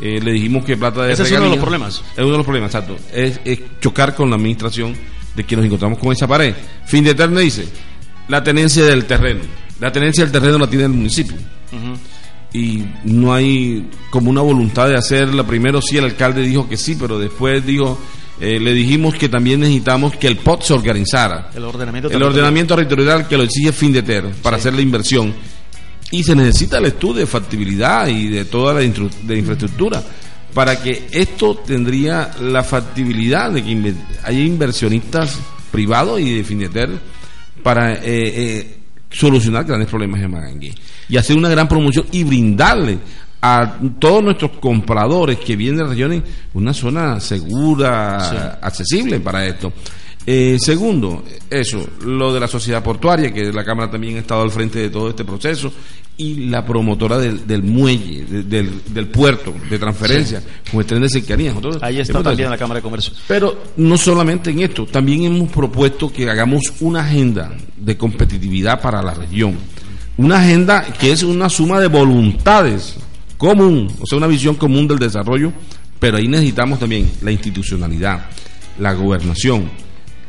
eh, 0.00 0.20
le 0.22 0.32
dijimos 0.32 0.64
que 0.64 0.76
plata 0.76 1.02
de 1.02 1.12
Ese 1.12 1.24
es 1.24 1.32
uno 1.32 1.42
de 1.44 1.50
los 1.50 1.58
problemas. 1.58 2.02
Es 2.12 2.18
uno 2.20 2.30
de 2.32 2.36
los 2.38 2.46
problemas, 2.46 2.72
exacto. 2.74 2.96
Es, 3.12 3.40
es 3.44 3.60
chocar 3.80 4.14
con 4.14 4.30
la 4.30 4.36
administración 4.36 4.94
de 5.34 5.44
que 5.44 5.56
nos 5.56 5.64
encontramos 5.64 5.98
con 5.98 6.12
esa 6.12 6.26
pared. 6.28 6.54
Fin 6.86 7.02
de 7.04 7.10
eterno 7.10 7.40
dice, 7.40 7.66
la 8.28 8.42
tenencia 8.44 8.84
del 8.86 9.04
terreno. 9.04 9.40
La 9.80 9.90
tenencia 9.90 10.24
del 10.24 10.32
terreno 10.32 10.58
la 10.58 10.68
tiene 10.68 10.84
el 10.84 10.90
municipio. 10.92 11.36
Y 12.52 12.84
no 13.02 13.34
hay 13.34 13.90
como 14.10 14.30
una 14.30 14.40
voluntad 14.40 14.88
de 14.88 14.96
hacerla. 14.96 15.44
Primero 15.44 15.82
sí, 15.82 15.96
el 15.98 16.04
alcalde 16.04 16.42
dijo 16.42 16.68
que 16.68 16.76
sí, 16.76 16.96
pero 16.98 17.18
después 17.18 17.66
dijo, 17.66 17.98
eh, 18.40 18.58
le 18.58 18.72
dijimos 18.72 19.14
que 19.14 19.28
también 19.28 19.60
necesitamos 19.60 20.16
que 20.16 20.26
el 20.26 20.36
POT 20.38 20.62
se 20.62 20.72
organizara. 20.74 21.50
El 21.54 21.64
ordenamiento 21.64 22.08
El 22.08 22.12
territorial. 22.12 22.22
ordenamiento 22.30 22.76
territorial 22.76 23.28
que 23.28 23.36
lo 23.36 23.42
exige 23.44 23.72
Findeter 23.72 24.24
para 24.42 24.56
hacer 24.56 24.74
la 24.74 24.82
inversión. 24.82 25.34
Y 26.10 26.22
se 26.22 26.34
necesita 26.34 26.78
el 26.78 26.86
estudio 26.86 27.20
de 27.20 27.26
factibilidad 27.26 28.06
y 28.08 28.28
de 28.28 28.44
toda 28.44 28.74
la 28.74 28.80
de 28.80 29.38
infraestructura 29.38 30.02
para 30.54 30.80
que 30.80 31.08
esto 31.10 31.56
tendría 31.56 32.30
la 32.40 32.62
factibilidad 32.62 33.50
de 33.50 33.62
que 33.64 33.94
haya 34.22 34.40
inversionistas 34.40 35.38
privados 35.72 36.20
y 36.20 36.36
de 36.36 36.44
Findeter 36.44 36.90
para 37.62 37.94
eh, 37.94 38.00
eh, 38.04 38.76
solucionar 39.10 39.64
grandes 39.64 39.88
problemas 39.88 40.20
en 40.22 40.30
Magangué 40.30 40.72
y 41.08 41.16
hacer 41.16 41.36
una 41.36 41.48
gran 41.48 41.68
promoción 41.68 42.06
y 42.12 42.22
brindarle 42.22 42.98
a 43.46 43.74
todos 43.98 44.22
nuestros 44.24 44.52
compradores 44.52 45.38
que 45.38 45.54
vienen 45.54 45.78
de 45.78 45.84
regiones 45.84 46.22
una 46.54 46.72
zona 46.72 47.20
segura, 47.20 48.58
accesible 48.62 49.20
para 49.20 49.44
esto. 49.46 49.72
Eh, 50.26 50.56
segundo, 50.58 51.22
eso, 51.50 51.86
lo 52.06 52.32
de 52.32 52.40
la 52.40 52.48
sociedad 52.48 52.82
portuaria, 52.82 53.30
que 53.32 53.52
la 53.52 53.62
Cámara 53.62 53.90
también 53.90 54.16
ha 54.16 54.20
estado 54.20 54.40
al 54.42 54.50
frente 54.50 54.78
de 54.78 54.88
todo 54.88 55.10
este 55.10 55.24
proceso, 55.24 55.70
y 56.16 56.46
la 56.48 56.64
promotora 56.64 57.18
del, 57.18 57.46
del 57.46 57.62
muelle, 57.62 58.24
de- 58.24 58.42
del, 58.44 58.80
del 58.88 59.08
puerto 59.08 59.52
de 59.68 59.78
transferencia, 59.78 60.42
con 60.70 60.80
el 60.80 60.86
tren 60.86 61.02
de 61.02 61.08
cercanía. 61.10 61.50
Nosotros 61.50 61.82
Ahí 61.82 61.98
está 62.00 62.22
también 62.22 62.48
la 62.48 62.56
Cámara 62.56 62.78
de 62.78 62.82
Comercio. 62.82 63.12
pero 63.28 63.62
no 63.76 63.98
solamente 63.98 64.50
en 64.50 64.60
esto, 64.60 64.86
también 64.86 65.24
hemos 65.24 65.50
propuesto 65.50 66.10
que 66.10 66.30
hagamos 66.30 66.62
una 66.80 67.00
agenda 67.00 67.52
de 67.76 67.96
competitividad 67.98 68.80
para 68.80 69.02
la 69.02 69.12
región. 69.12 69.56
Una 70.16 70.38
agenda 70.38 70.84
que 70.98 71.10
es 71.12 71.22
una 71.24 71.48
suma 71.50 71.80
de 71.80 71.88
voluntades 71.88 72.96
común, 73.38 73.90
o 74.00 74.06
sea, 74.06 74.18
una 74.18 74.26
visión 74.26 74.54
común 74.54 74.88
del 74.88 74.98
desarrollo, 74.98 75.52
pero 75.98 76.16
ahí 76.16 76.28
necesitamos 76.28 76.78
también 76.78 77.10
la 77.22 77.30
institucionalidad, 77.30 78.26
la 78.78 78.92
gobernación, 78.94 79.70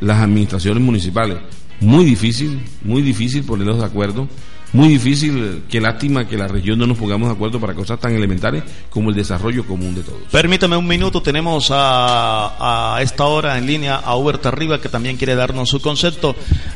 las 0.01 0.21
administraciones 0.21 0.81
municipales. 0.81 1.37
Muy 1.81 2.05
difícil, 2.05 2.59
muy 2.83 3.01
difícil 3.01 3.43
ponerlos 3.43 3.79
de 3.79 3.85
acuerdo. 3.85 4.27
Muy 4.73 4.89
difícil, 4.89 5.37
eh, 5.37 5.61
qué 5.69 5.79
lástima 5.79 6.27
que 6.27 6.37
la 6.37 6.49
región 6.49 6.77
no 6.77 6.85
nos 6.85 6.97
pongamos 6.97 7.29
de 7.29 7.35
acuerdo 7.35 7.61
para 7.61 7.73
cosas 7.73 7.97
tan 7.97 8.13
elementales 8.13 8.61
como 8.89 9.09
el 9.09 9.15
desarrollo 9.15 9.65
común 9.65 9.95
de 9.95 10.01
todos. 10.01 10.19
Permítame 10.31 10.75
un 10.75 10.85
minuto, 10.85 11.21
tenemos 11.21 11.69
a, 11.71 12.95
a 12.97 13.01
esta 13.01 13.23
hora 13.23 13.57
en 13.57 13.67
línea 13.67 13.95
a 13.95 14.17
Uber 14.17 14.37
Tarriba 14.37 14.81
que 14.81 14.89
también 14.89 15.15
quiere 15.15 15.35
darnos 15.35 15.69
su 15.69 15.79
concepto. 15.79 16.35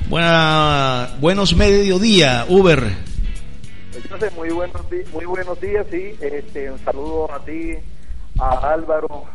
Buena, 0.10 1.10
buenos 1.20 1.54
mediodía, 1.56 2.46
Uber. 2.48 3.10
Entonces, 4.12 4.36
muy 4.36 4.50
buenos, 4.50 4.82
muy 5.14 5.26
buenos 5.26 5.62
días, 5.62 5.86
sí. 5.92 6.18
Este, 6.20 6.72
un 6.72 6.80
saludo 6.80 7.32
a 7.32 7.46
ti, 7.46 7.76
a 8.40 8.74
Álvaro, 8.74 9.26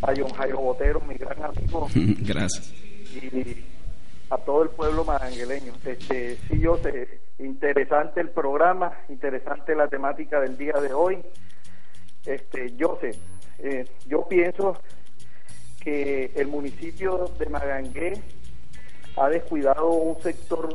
a 0.00 0.12
John 0.16 0.32
Jairo 0.32 0.58
Botero, 0.58 1.00
mi 1.00 1.16
gran 1.16 1.44
amigo, 1.44 1.86
Gracias. 1.94 2.72
y 2.72 3.62
a 4.30 4.38
todo 4.38 4.62
el 4.62 4.70
pueblo 4.70 5.04
marangueleño. 5.04 5.74
Este, 5.84 6.38
sí, 6.48 6.58
yo 6.58 6.78
sé, 6.78 7.20
interesante 7.40 8.22
el 8.22 8.30
programa, 8.30 8.90
interesante 9.10 9.74
la 9.74 9.88
temática 9.88 10.40
del 10.40 10.56
día 10.56 10.80
de 10.80 10.94
hoy. 10.94 11.18
Este, 12.24 12.74
yo 12.74 12.98
sé, 13.02 13.10
eh, 13.58 13.84
yo 14.06 14.26
pienso 14.28 14.78
que 15.84 16.32
el 16.36 16.46
municipio 16.46 17.30
de 17.38 17.50
Magangué 17.50 18.14
ha 19.18 19.28
descuidado 19.28 19.90
un 19.90 20.22
sector 20.22 20.74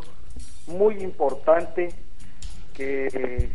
muy 0.67 1.01
importante 1.01 1.89
que 2.77 3.49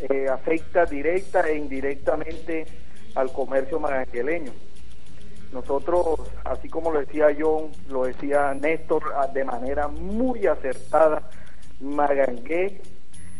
eh, 0.00 0.26
afecta 0.28 0.84
directa 0.84 1.48
e 1.48 1.56
indirectamente 1.56 2.66
al 3.14 3.30
comercio 3.32 3.78
magangueleño. 3.78 4.52
Nosotros, 5.52 6.18
así 6.44 6.68
como 6.68 6.90
lo 6.90 6.98
decía 6.98 7.28
John, 7.38 7.70
lo 7.88 8.04
decía 8.04 8.52
Néstor 8.54 9.04
ah, 9.16 9.28
de 9.28 9.44
manera 9.44 9.86
muy 9.86 10.46
acertada, 10.48 11.22
Magangué 11.80 12.80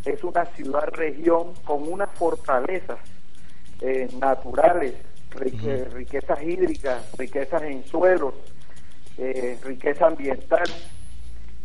es 0.04 0.22
una 0.22 0.44
ciudad-región 0.54 1.54
con 1.64 1.88
unas 1.92 2.10
fortalezas 2.12 2.98
eh, 3.80 4.06
naturales, 4.20 4.94
ri- 5.32 5.90
riquezas 5.92 6.40
hídricas, 6.42 7.02
riquezas 7.18 7.62
en 7.62 7.84
suelos, 7.84 8.34
eh, 9.18 9.58
riqueza 9.64 10.06
ambiental, 10.06 10.68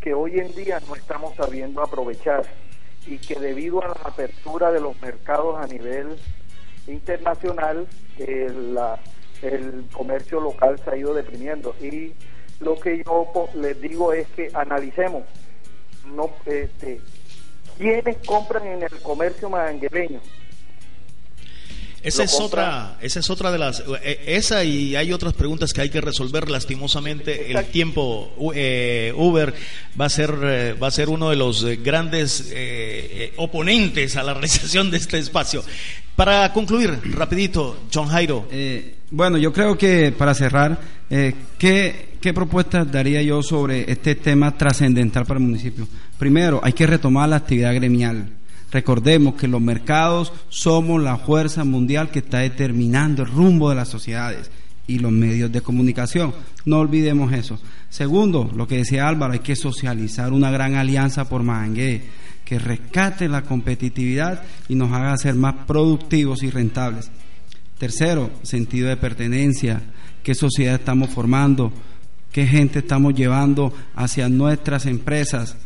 que 0.01 0.13
hoy 0.15 0.39
en 0.39 0.51
día 0.55 0.79
no 0.87 0.95
estamos 0.95 1.35
sabiendo 1.35 1.83
aprovechar 1.83 2.43
y 3.09 3.17
que 3.17 3.39
debido 3.39 3.83
a 3.83 3.87
la 3.87 4.01
apertura 4.03 4.71
de 4.71 4.79
los 4.79 4.99
mercados 5.01 5.57
a 5.57 5.65
nivel 5.65 6.15
internacional, 6.87 7.87
eh, 8.19 8.47
el 9.41 9.85
comercio 9.91 10.39
local 10.39 10.79
se 10.83 10.91
ha 10.91 10.97
ido 10.97 11.13
deprimiendo. 11.13 11.75
Y 11.81 12.13
lo 12.59 12.79
que 12.79 13.03
yo 13.03 13.49
les 13.55 13.81
digo 13.81 14.13
es 14.13 14.27
que 14.29 14.51
analicemos 14.53 15.23
no 16.05 16.29
este, 16.45 17.01
quiénes 17.77 18.17
compran 18.25 18.67
en 18.67 18.83
el 18.83 19.01
comercio 19.01 19.49
maganguereño. 19.49 20.21
Esa 22.01 22.23
es 22.23 22.33
otra, 22.39 22.97
esa 23.01 23.19
es 23.19 23.29
otra 23.29 23.51
de 23.51 23.57
las, 23.57 23.83
eh, 24.03 24.23
esa 24.27 24.63
y 24.63 24.95
hay 24.95 25.11
otras 25.11 25.33
preguntas 25.33 25.73
que 25.73 25.81
hay 25.81 25.89
que 25.89 25.99
resolver 25.99 26.49
lastimosamente. 26.49 27.51
El 27.51 27.65
tiempo 27.65 28.33
eh, 28.55 29.13
Uber 29.15 29.53
va 29.99 30.05
a 30.05 30.09
ser, 30.09 30.33
eh, 30.43 30.73
va 30.73 30.87
a 30.87 30.91
ser 30.91 31.09
uno 31.09 31.29
de 31.29 31.35
los 31.35 31.63
eh, 31.63 31.77
grandes 31.83 32.51
eh, 32.53 33.33
oponentes 33.37 34.15
a 34.15 34.23
la 34.23 34.33
realización 34.33 34.91
de 34.91 34.97
este 34.97 35.17
espacio. 35.17 35.63
Para 36.15 36.51
concluir, 36.53 36.99
rapidito, 37.15 37.83
John 37.93 38.07
Jairo. 38.07 38.47
Eh, 38.51 38.95
bueno, 39.11 39.37
yo 39.37 39.51
creo 39.51 39.77
que 39.77 40.11
para 40.11 40.33
cerrar, 40.33 40.79
eh, 41.09 41.33
¿qué, 41.57 42.17
¿qué 42.21 42.33
propuestas 42.33 42.91
daría 42.91 43.21
yo 43.21 43.41
sobre 43.41 43.91
este 43.91 44.15
tema 44.15 44.57
trascendental 44.57 45.25
para 45.25 45.39
el 45.39 45.45
municipio? 45.45 45.87
Primero, 46.17 46.59
hay 46.63 46.73
que 46.73 46.87
retomar 46.87 47.29
la 47.29 47.37
actividad 47.37 47.73
gremial. 47.73 48.38
Recordemos 48.71 49.35
que 49.35 49.47
los 49.47 49.61
mercados 49.61 50.31
somos 50.49 51.01
la 51.01 51.17
fuerza 51.17 51.63
mundial 51.63 52.11
que 52.11 52.19
está 52.19 52.39
determinando 52.39 53.23
el 53.23 53.29
rumbo 53.29 53.69
de 53.69 53.75
las 53.75 53.89
sociedades 53.89 54.51
y 54.85 54.99
los 54.99 55.11
medios 55.11 55.51
de 55.51 55.61
comunicación. 55.61 56.33
No 56.65 56.79
olvidemos 56.79 57.31
eso. 57.33 57.59
Segundo, 57.89 58.51
lo 58.55 58.67
que 58.67 58.77
decía 58.77 59.07
Álvaro, 59.07 59.33
hay 59.33 59.39
que 59.39 59.55
socializar 59.55 60.33
una 60.33 60.51
gran 60.51 60.75
alianza 60.75 61.27
por 61.27 61.43
Magangué 61.43 62.03
que 62.49 62.57
rescate 62.57 63.27
la 63.27 63.43
competitividad 63.43 64.41
y 64.67 64.73
nos 64.73 64.91
haga 64.91 65.15
ser 65.17 65.35
más 65.35 65.53
productivos 65.67 66.41
y 66.41 66.49
rentables. 66.49 67.11
Tercero, 67.77 68.31
sentido 68.41 68.89
de 68.89 68.97
pertenencia, 68.97 69.83
qué 70.23 70.33
sociedad 70.33 70.73
estamos 70.73 71.11
formando, 71.11 71.71
qué 72.31 72.47
gente 72.47 72.79
estamos 72.79 73.13
llevando 73.13 73.71
hacia 73.95 74.29
nuestras 74.29 74.87
empresas, 74.87 75.57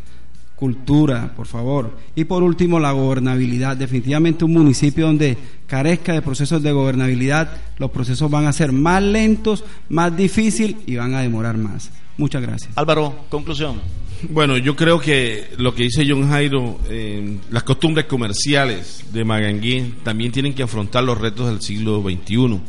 cultura, 0.55 1.33
por 1.35 1.47
favor. 1.47 1.97
Y 2.15 2.25
por 2.25 2.43
último, 2.43 2.79
la 2.79 2.91
gobernabilidad. 2.91 3.75
Definitivamente 3.77 4.45
un 4.45 4.53
municipio 4.53 5.07
donde 5.07 5.37
carezca 5.67 6.13
de 6.13 6.21
procesos 6.21 6.61
de 6.61 6.71
gobernabilidad, 6.71 7.57
los 7.77 7.91
procesos 7.91 8.29
van 8.29 8.45
a 8.45 8.53
ser 8.53 8.71
más 8.71 9.01
lentos, 9.01 9.63
más 9.89 10.15
difíciles 10.15 10.77
y 10.85 10.95
van 10.95 11.15
a 11.15 11.21
demorar 11.21 11.57
más. 11.57 11.91
Muchas 12.17 12.41
gracias. 12.41 12.71
Álvaro, 12.75 13.25
conclusión. 13.29 13.81
Bueno, 14.29 14.55
yo 14.57 14.75
creo 14.75 14.99
que 14.99 15.49
lo 15.57 15.75
que 15.75 15.83
dice 15.83 16.05
John 16.07 16.29
Jairo, 16.29 16.79
eh, 16.87 17.39
las 17.51 17.63
costumbres 17.63 18.05
comerciales 18.05 19.03
de 19.11 19.25
Magangué 19.25 19.91
también 20.03 20.31
tienen 20.31 20.53
que 20.53 20.63
afrontar 20.63 21.03
los 21.03 21.17
retos 21.17 21.47
del 21.47 21.61
siglo 21.61 22.01
XXI 22.01 22.61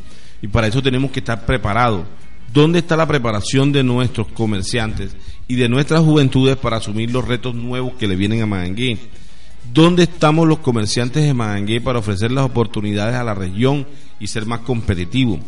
y 0.42 0.48
para 0.48 0.66
eso 0.66 0.82
tenemos 0.82 1.12
que 1.12 1.20
estar 1.20 1.46
preparados. 1.46 2.06
¿Dónde 2.52 2.80
está 2.80 2.96
la 2.96 3.06
preparación 3.06 3.70
de 3.70 3.84
nuestros 3.84 4.28
comerciantes 4.28 5.16
y 5.48 5.56
de 5.56 5.68
nuestras 5.68 6.00
juventudes 6.00 6.56
para 6.56 6.78
asumir 6.78 7.10
los 7.10 7.26
retos 7.26 7.54
nuevos 7.54 7.94
que 7.94 8.08
le 8.08 8.16
vienen 8.16 8.42
a 8.42 8.46
Magangué? 8.46 8.98
¿Dónde 9.72 10.04
estamos 10.04 10.46
los 10.46 10.58
comerciantes 10.58 11.24
de 11.24 11.34
Magangué 11.34 11.80
para 11.80 11.98
ofrecer 11.98 12.30
las 12.30 12.44
oportunidades 12.44 13.14
a 13.14 13.24
la 13.24 13.34
región 13.34 13.86
y 14.20 14.26
ser 14.26 14.46
más 14.46 14.60
competitivos? 14.60 15.40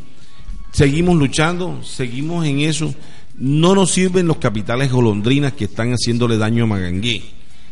seguimos 0.77 1.17
luchando, 1.17 1.83
seguimos 1.83 2.45
en 2.45 2.61
eso. 2.61 2.95
No 3.39 3.75
nos 3.75 3.93
sirven 3.93 4.27
los 4.27 4.37
capitales 4.37 4.93
golondrinas 4.93 5.55
que 5.55 5.65
están 5.65 5.93
haciéndole 5.93 6.37
daño 6.37 6.65
a 6.65 6.67
Magangué. 6.67 7.23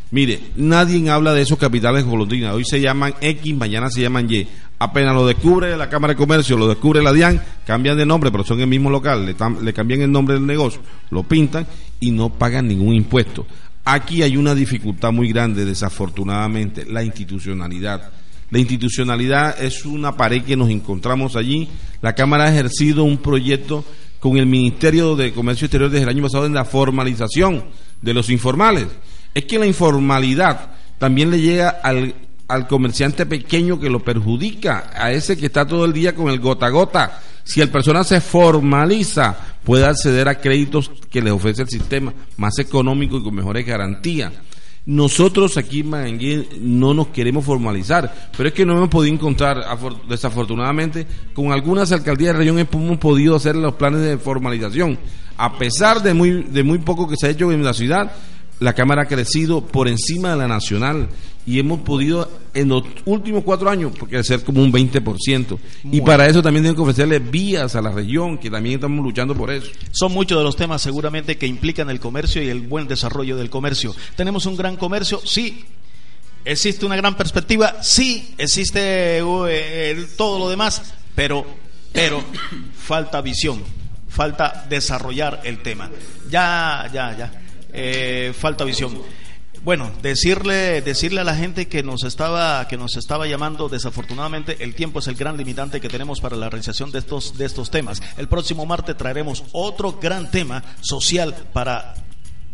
Mire, 0.09 0.39
nadie 0.55 1.07
habla 1.09 1.33
de 1.33 1.43
esos 1.43 1.59
capitales 1.59 2.03
golondrinas. 2.03 2.55
Hoy 2.55 2.63
se 2.65 2.81
llaman 2.81 3.13
X, 3.21 3.55
mañana 3.55 3.91
se 3.91 4.01
llaman 4.01 4.27
Y. 4.31 4.47
Apenas 4.79 5.13
lo 5.13 5.27
descubre 5.27 5.77
la 5.77 5.87
Cámara 5.87 6.13
de 6.13 6.17
Comercio, 6.17 6.57
lo 6.57 6.67
descubre 6.67 7.01
la 7.01 7.13
DIAN, 7.13 7.41
cambian 7.65 7.95
de 7.95 8.07
nombre, 8.07 8.31
pero 8.31 8.43
son 8.43 8.59
el 8.59 8.67
mismo 8.67 8.89
local, 8.89 9.25
le 9.25 9.73
cambian 9.73 10.01
el 10.01 10.11
nombre 10.11 10.35
del 10.35 10.45
negocio, 10.45 10.81
lo 11.11 11.23
pintan 11.23 11.65
y 12.05 12.11
no 12.11 12.29
pagan 12.29 12.67
ningún 12.67 12.93
impuesto. 12.93 13.47
Aquí 13.83 14.21
hay 14.21 14.37
una 14.37 14.53
dificultad 14.53 15.11
muy 15.11 15.29
grande, 15.29 15.65
desafortunadamente, 15.65 16.85
la 16.85 17.03
institucionalidad. 17.03 18.11
La 18.51 18.59
institucionalidad 18.59 19.61
es 19.61 19.85
una 19.85 20.15
pared 20.15 20.43
que 20.43 20.55
nos 20.55 20.69
encontramos 20.69 21.35
allí. 21.35 21.67
La 22.01 22.13
Cámara 22.13 22.45
ha 22.45 22.51
ejercido 22.51 23.03
un 23.03 23.17
proyecto 23.17 23.83
con 24.19 24.37
el 24.37 24.45
Ministerio 24.45 25.15
de 25.15 25.33
Comercio 25.33 25.65
Exterior 25.65 25.89
desde 25.89 26.03
el 26.03 26.09
año 26.09 26.23
pasado 26.23 26.45
en 26.45 26.53
la 26.53 26.65
formalización 26.65 27.63
de 28.01 28.13
los 28.13 28.29
informales. 28.29 28.87
Es 29.33 29.45
que 29.45 29.59
la 29.59 29.65
informalidad 29.65 30.71
también 30.99 31.31
le 31.31 31.41
llega 31.41 31.69
al, 31.69 32.13
al 32.47 32.67
comerciante 32.67 33.25
pequeño 33.25 33.79
que 33.79 33.89
lo 33.89 34.03
perjudica, 34.03 34.91
a 34.95 35.11
ese 35.11 35.37
que 35.37 35.47
está 35.47 35.67
todo 35.67 35.85
el 35.85 35.93
día 35.93 36.15
con 36.15 36.29
el 36.29 36.39
gota 36.39 36.67
a 36.67 36.69
gota. 36.69 37.21
Si 37.43 37.61
el 37.61 37.69
persona 37.69 38.03
se 38.03 38.21
formaliza, 38.21 39.54
puede 39.65 39.85
acceder 39.85 40.29
a 40.29 40.39
créditos 40.39 40.89
que 41.09 41.21
le 41.21 41.31
ofrece 41.31 41.63
el 41.63 41.69
sistema 41.69 42.13
más 42.37 42.57
económico 42.59 43.17
y 43.17 43.23
con 43.23 43.35
mejores 43.35 43.65
garantías. 43.65 44.31
Nosotros 44.85 45.57
aquí 45.57 45.79
en 45.79 46.47
no 46.61 46.93
nos 46.93 47.07
queremos 47.07 47.43
formalizar, 47.43 48.29
pero 48.37 48.49
es 48.49 48.53
que 48.53 48.67
no 48.67 48.77
hemos 48.77 48.89
podido 48.89 49.15
encontrar, 49.15 49.65
desafortunadamente, 50.07 51.07
con 51.33 51.51
algunas 51.51 51.91
alcaldías 51.91 52.33
de 52.33 52.39
región 52.39 52.59
hemos 52.59 52.99
podido 52.99 53.35
hacer 53.35 53.55
los 53.55 53.73
planes 53.73 54.01
de 54.01 54.19
formalización. 54.19 54.99
A 55.37 55.57
pesar 55.57 56.03
de 56.03 56.13
muy, 56.13 56.43
de 56.43 56.63
muy 56.63 56.77
poco 56.77 57.09
que 57.09 57.15
se 57.17 57.27
ha 57.27 57.31
hecho 57.31 57.51
en 57.51 57.63
la 57.63 57.73
ciudad, 57.73 58.11
la 58.59 58.73
Cámara 58.73 59.03
ha 59.03 59.07
crecido 59.07 59.65
por 59.65 59.87
encima 59.87 60.31
de 60.31 60.37
la 60.37 60.47
nacional 60.47 61.09
y 61.45 61.59
hemos 61.59 61.81
podido 61.81 62.29
en 62.53 62.69
los 62.69 62.83
últimos 63.05 63.43
cuatro 63.43 63.69
años 63.69 63.93
crecer 64.09 64.43
como 64.43 64.63
un 64.63 64.71
20%. 64.71 65.59
Y 65.91 66.01
para 66.01 66.27
eso 66.27 66.41
también 66.41 66.63
tenemos 66.63 66.77
que 66.77 66.89
ofrecerle 66.89 67.19
vías 67.19 67.75
a 67.75 67.81
la 67.81 67.91
región, 67.91 68.37
que 68.37 68.49
también 68.49 68.75
estamos 68.75 69.03
luchando 69.03 69.35
por 69.35 69.51
eso. 69.51 69.69
Son 69.91 70.11
muchos 70.11 70.37
de 70.37 70.43
los 70.43 70.55
temas 70.55 70.81
seguramente 70.81 71.37
que 71.37 71.45
implican 71.45 71.89
el 71.89 71.99
comercio 71.99 72.41
y 72.41 72.49
el 72.49 72.61
buen 72.61 72.87
desarrollo 72.87 73.37
del 73.37 73.49
comercio. 73.49 73.93
¿Tenemos 74.15 74.45
un 74.45 74.55
gran 74.55 74.75
comercio? 74.77 75.21
Sí. 75.23 75.65
¿Existe 76.45 76.85
una 76.85 76.95
gran 76.95 77.15
perspectiva? 77.15 77.83
Sí. 77.83 78.33
¿Existe 78.37 79.19
eh, 79.19 80.07
todo 80.17 80.39
lo 80.39 80.49
demás? 80.49 80.93
Pero, 81.13 81.45
pero 81.93 82.23
falta 82.75 83.21
visión, 83.21 83.61
falta 84.07 84.65
desarrollar 84.67 85.41
el 85.43 85.61
tema. 85.61 85.91
Ya, 86.29 86.89
ya, 86.91 87.15
ya. 87.17 87.44
Eh, 87.77 88.33
falta 88.33 88.63
visión. 88.63 89.01
Bueno, 89.63 89.91
decirle, 90.01 90.81
decirle 90.81 91.21
a 91.21 91.23
la 91.23 91.35
gente 91.35 91.67
que 91.67 91.83
nos 91.83 92.03
estaba, 92.03 92.67
que 92.67 92.77
nos 92.77 92.95
estaba 92.97 93.25
llamando, 93.27 93.67
desafortunadamente 93.67 94.63
el 94.63 94.75
tiempo 94.75 94.99
es 94.99 95.07
el 95.07 95.15
gran 95.15 95.37
limitante 95.37 95.81
que 95.81 95.89
tenemos 95.89 96.21
para 96.21 96.37
la 96.37 96.49
realización 96.49 96.91
de 96.91 96.99
estos, 96.99 97.37
de 97.37 97.45
estos 97.45 97.71
temas. 97.71 98.01
El 98.17 98.27
próximo 98.27 98.65
martes 98.65 98.95
traeremos 98.95 99.43
otro 99.51 99.93
gran 99.93 100.29
tema 100.29 100.63
social 100.81 101.35
para 101.51 101.95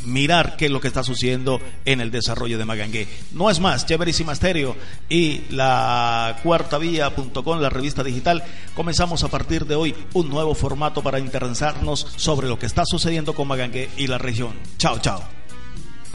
mirar 0.06 0.56
qué 0.58 0.66
es 0.66 0.72
lo 0.72 0.82
que 0.82 0.88
está 0.88 1.04
sucediendo 1.04 1.60
en 1.86 2.02
el 2.02 2.12
desarrollo 2.12 2.58
de 2.58 2.66
Magangué. 2.66 3.08
No 3.32 3.50
es 3.50 3.60
más, 3.60 3.86
Chéverísima 3.86 4.36
Stereo 4.36 4.76
y 5.10 5.42
la 5.50 6.38
cuarta 6.44 6.78
vía.com, 6.78 7.60
la 7.60 7.70
revista 7.70 8.04
digital, 8.04 8.44
comenzamos 8.76 9.24
a 9.24 9.30
partir 9.30 9.66
de 9.66 9.76
hoy 9.76 9.96
un 10.14 10.30
nuevo 10.30 10.56
formato 10.56 11.02
para 11.02 11.20
interesarnos 11.20 12.06
sobre 12.16 12.48
lo 12.48 12.60
que 12.60 12.66
está 12.66 12.84
sucediendo 12.86 13.34
con 13.34 13.48
Magangué 13.48 13.90
y 13.98 14.08
la 14.08 14.18
región. 14.18 14.54
Chao, 14.78 15.00
chao. 15.00 15.41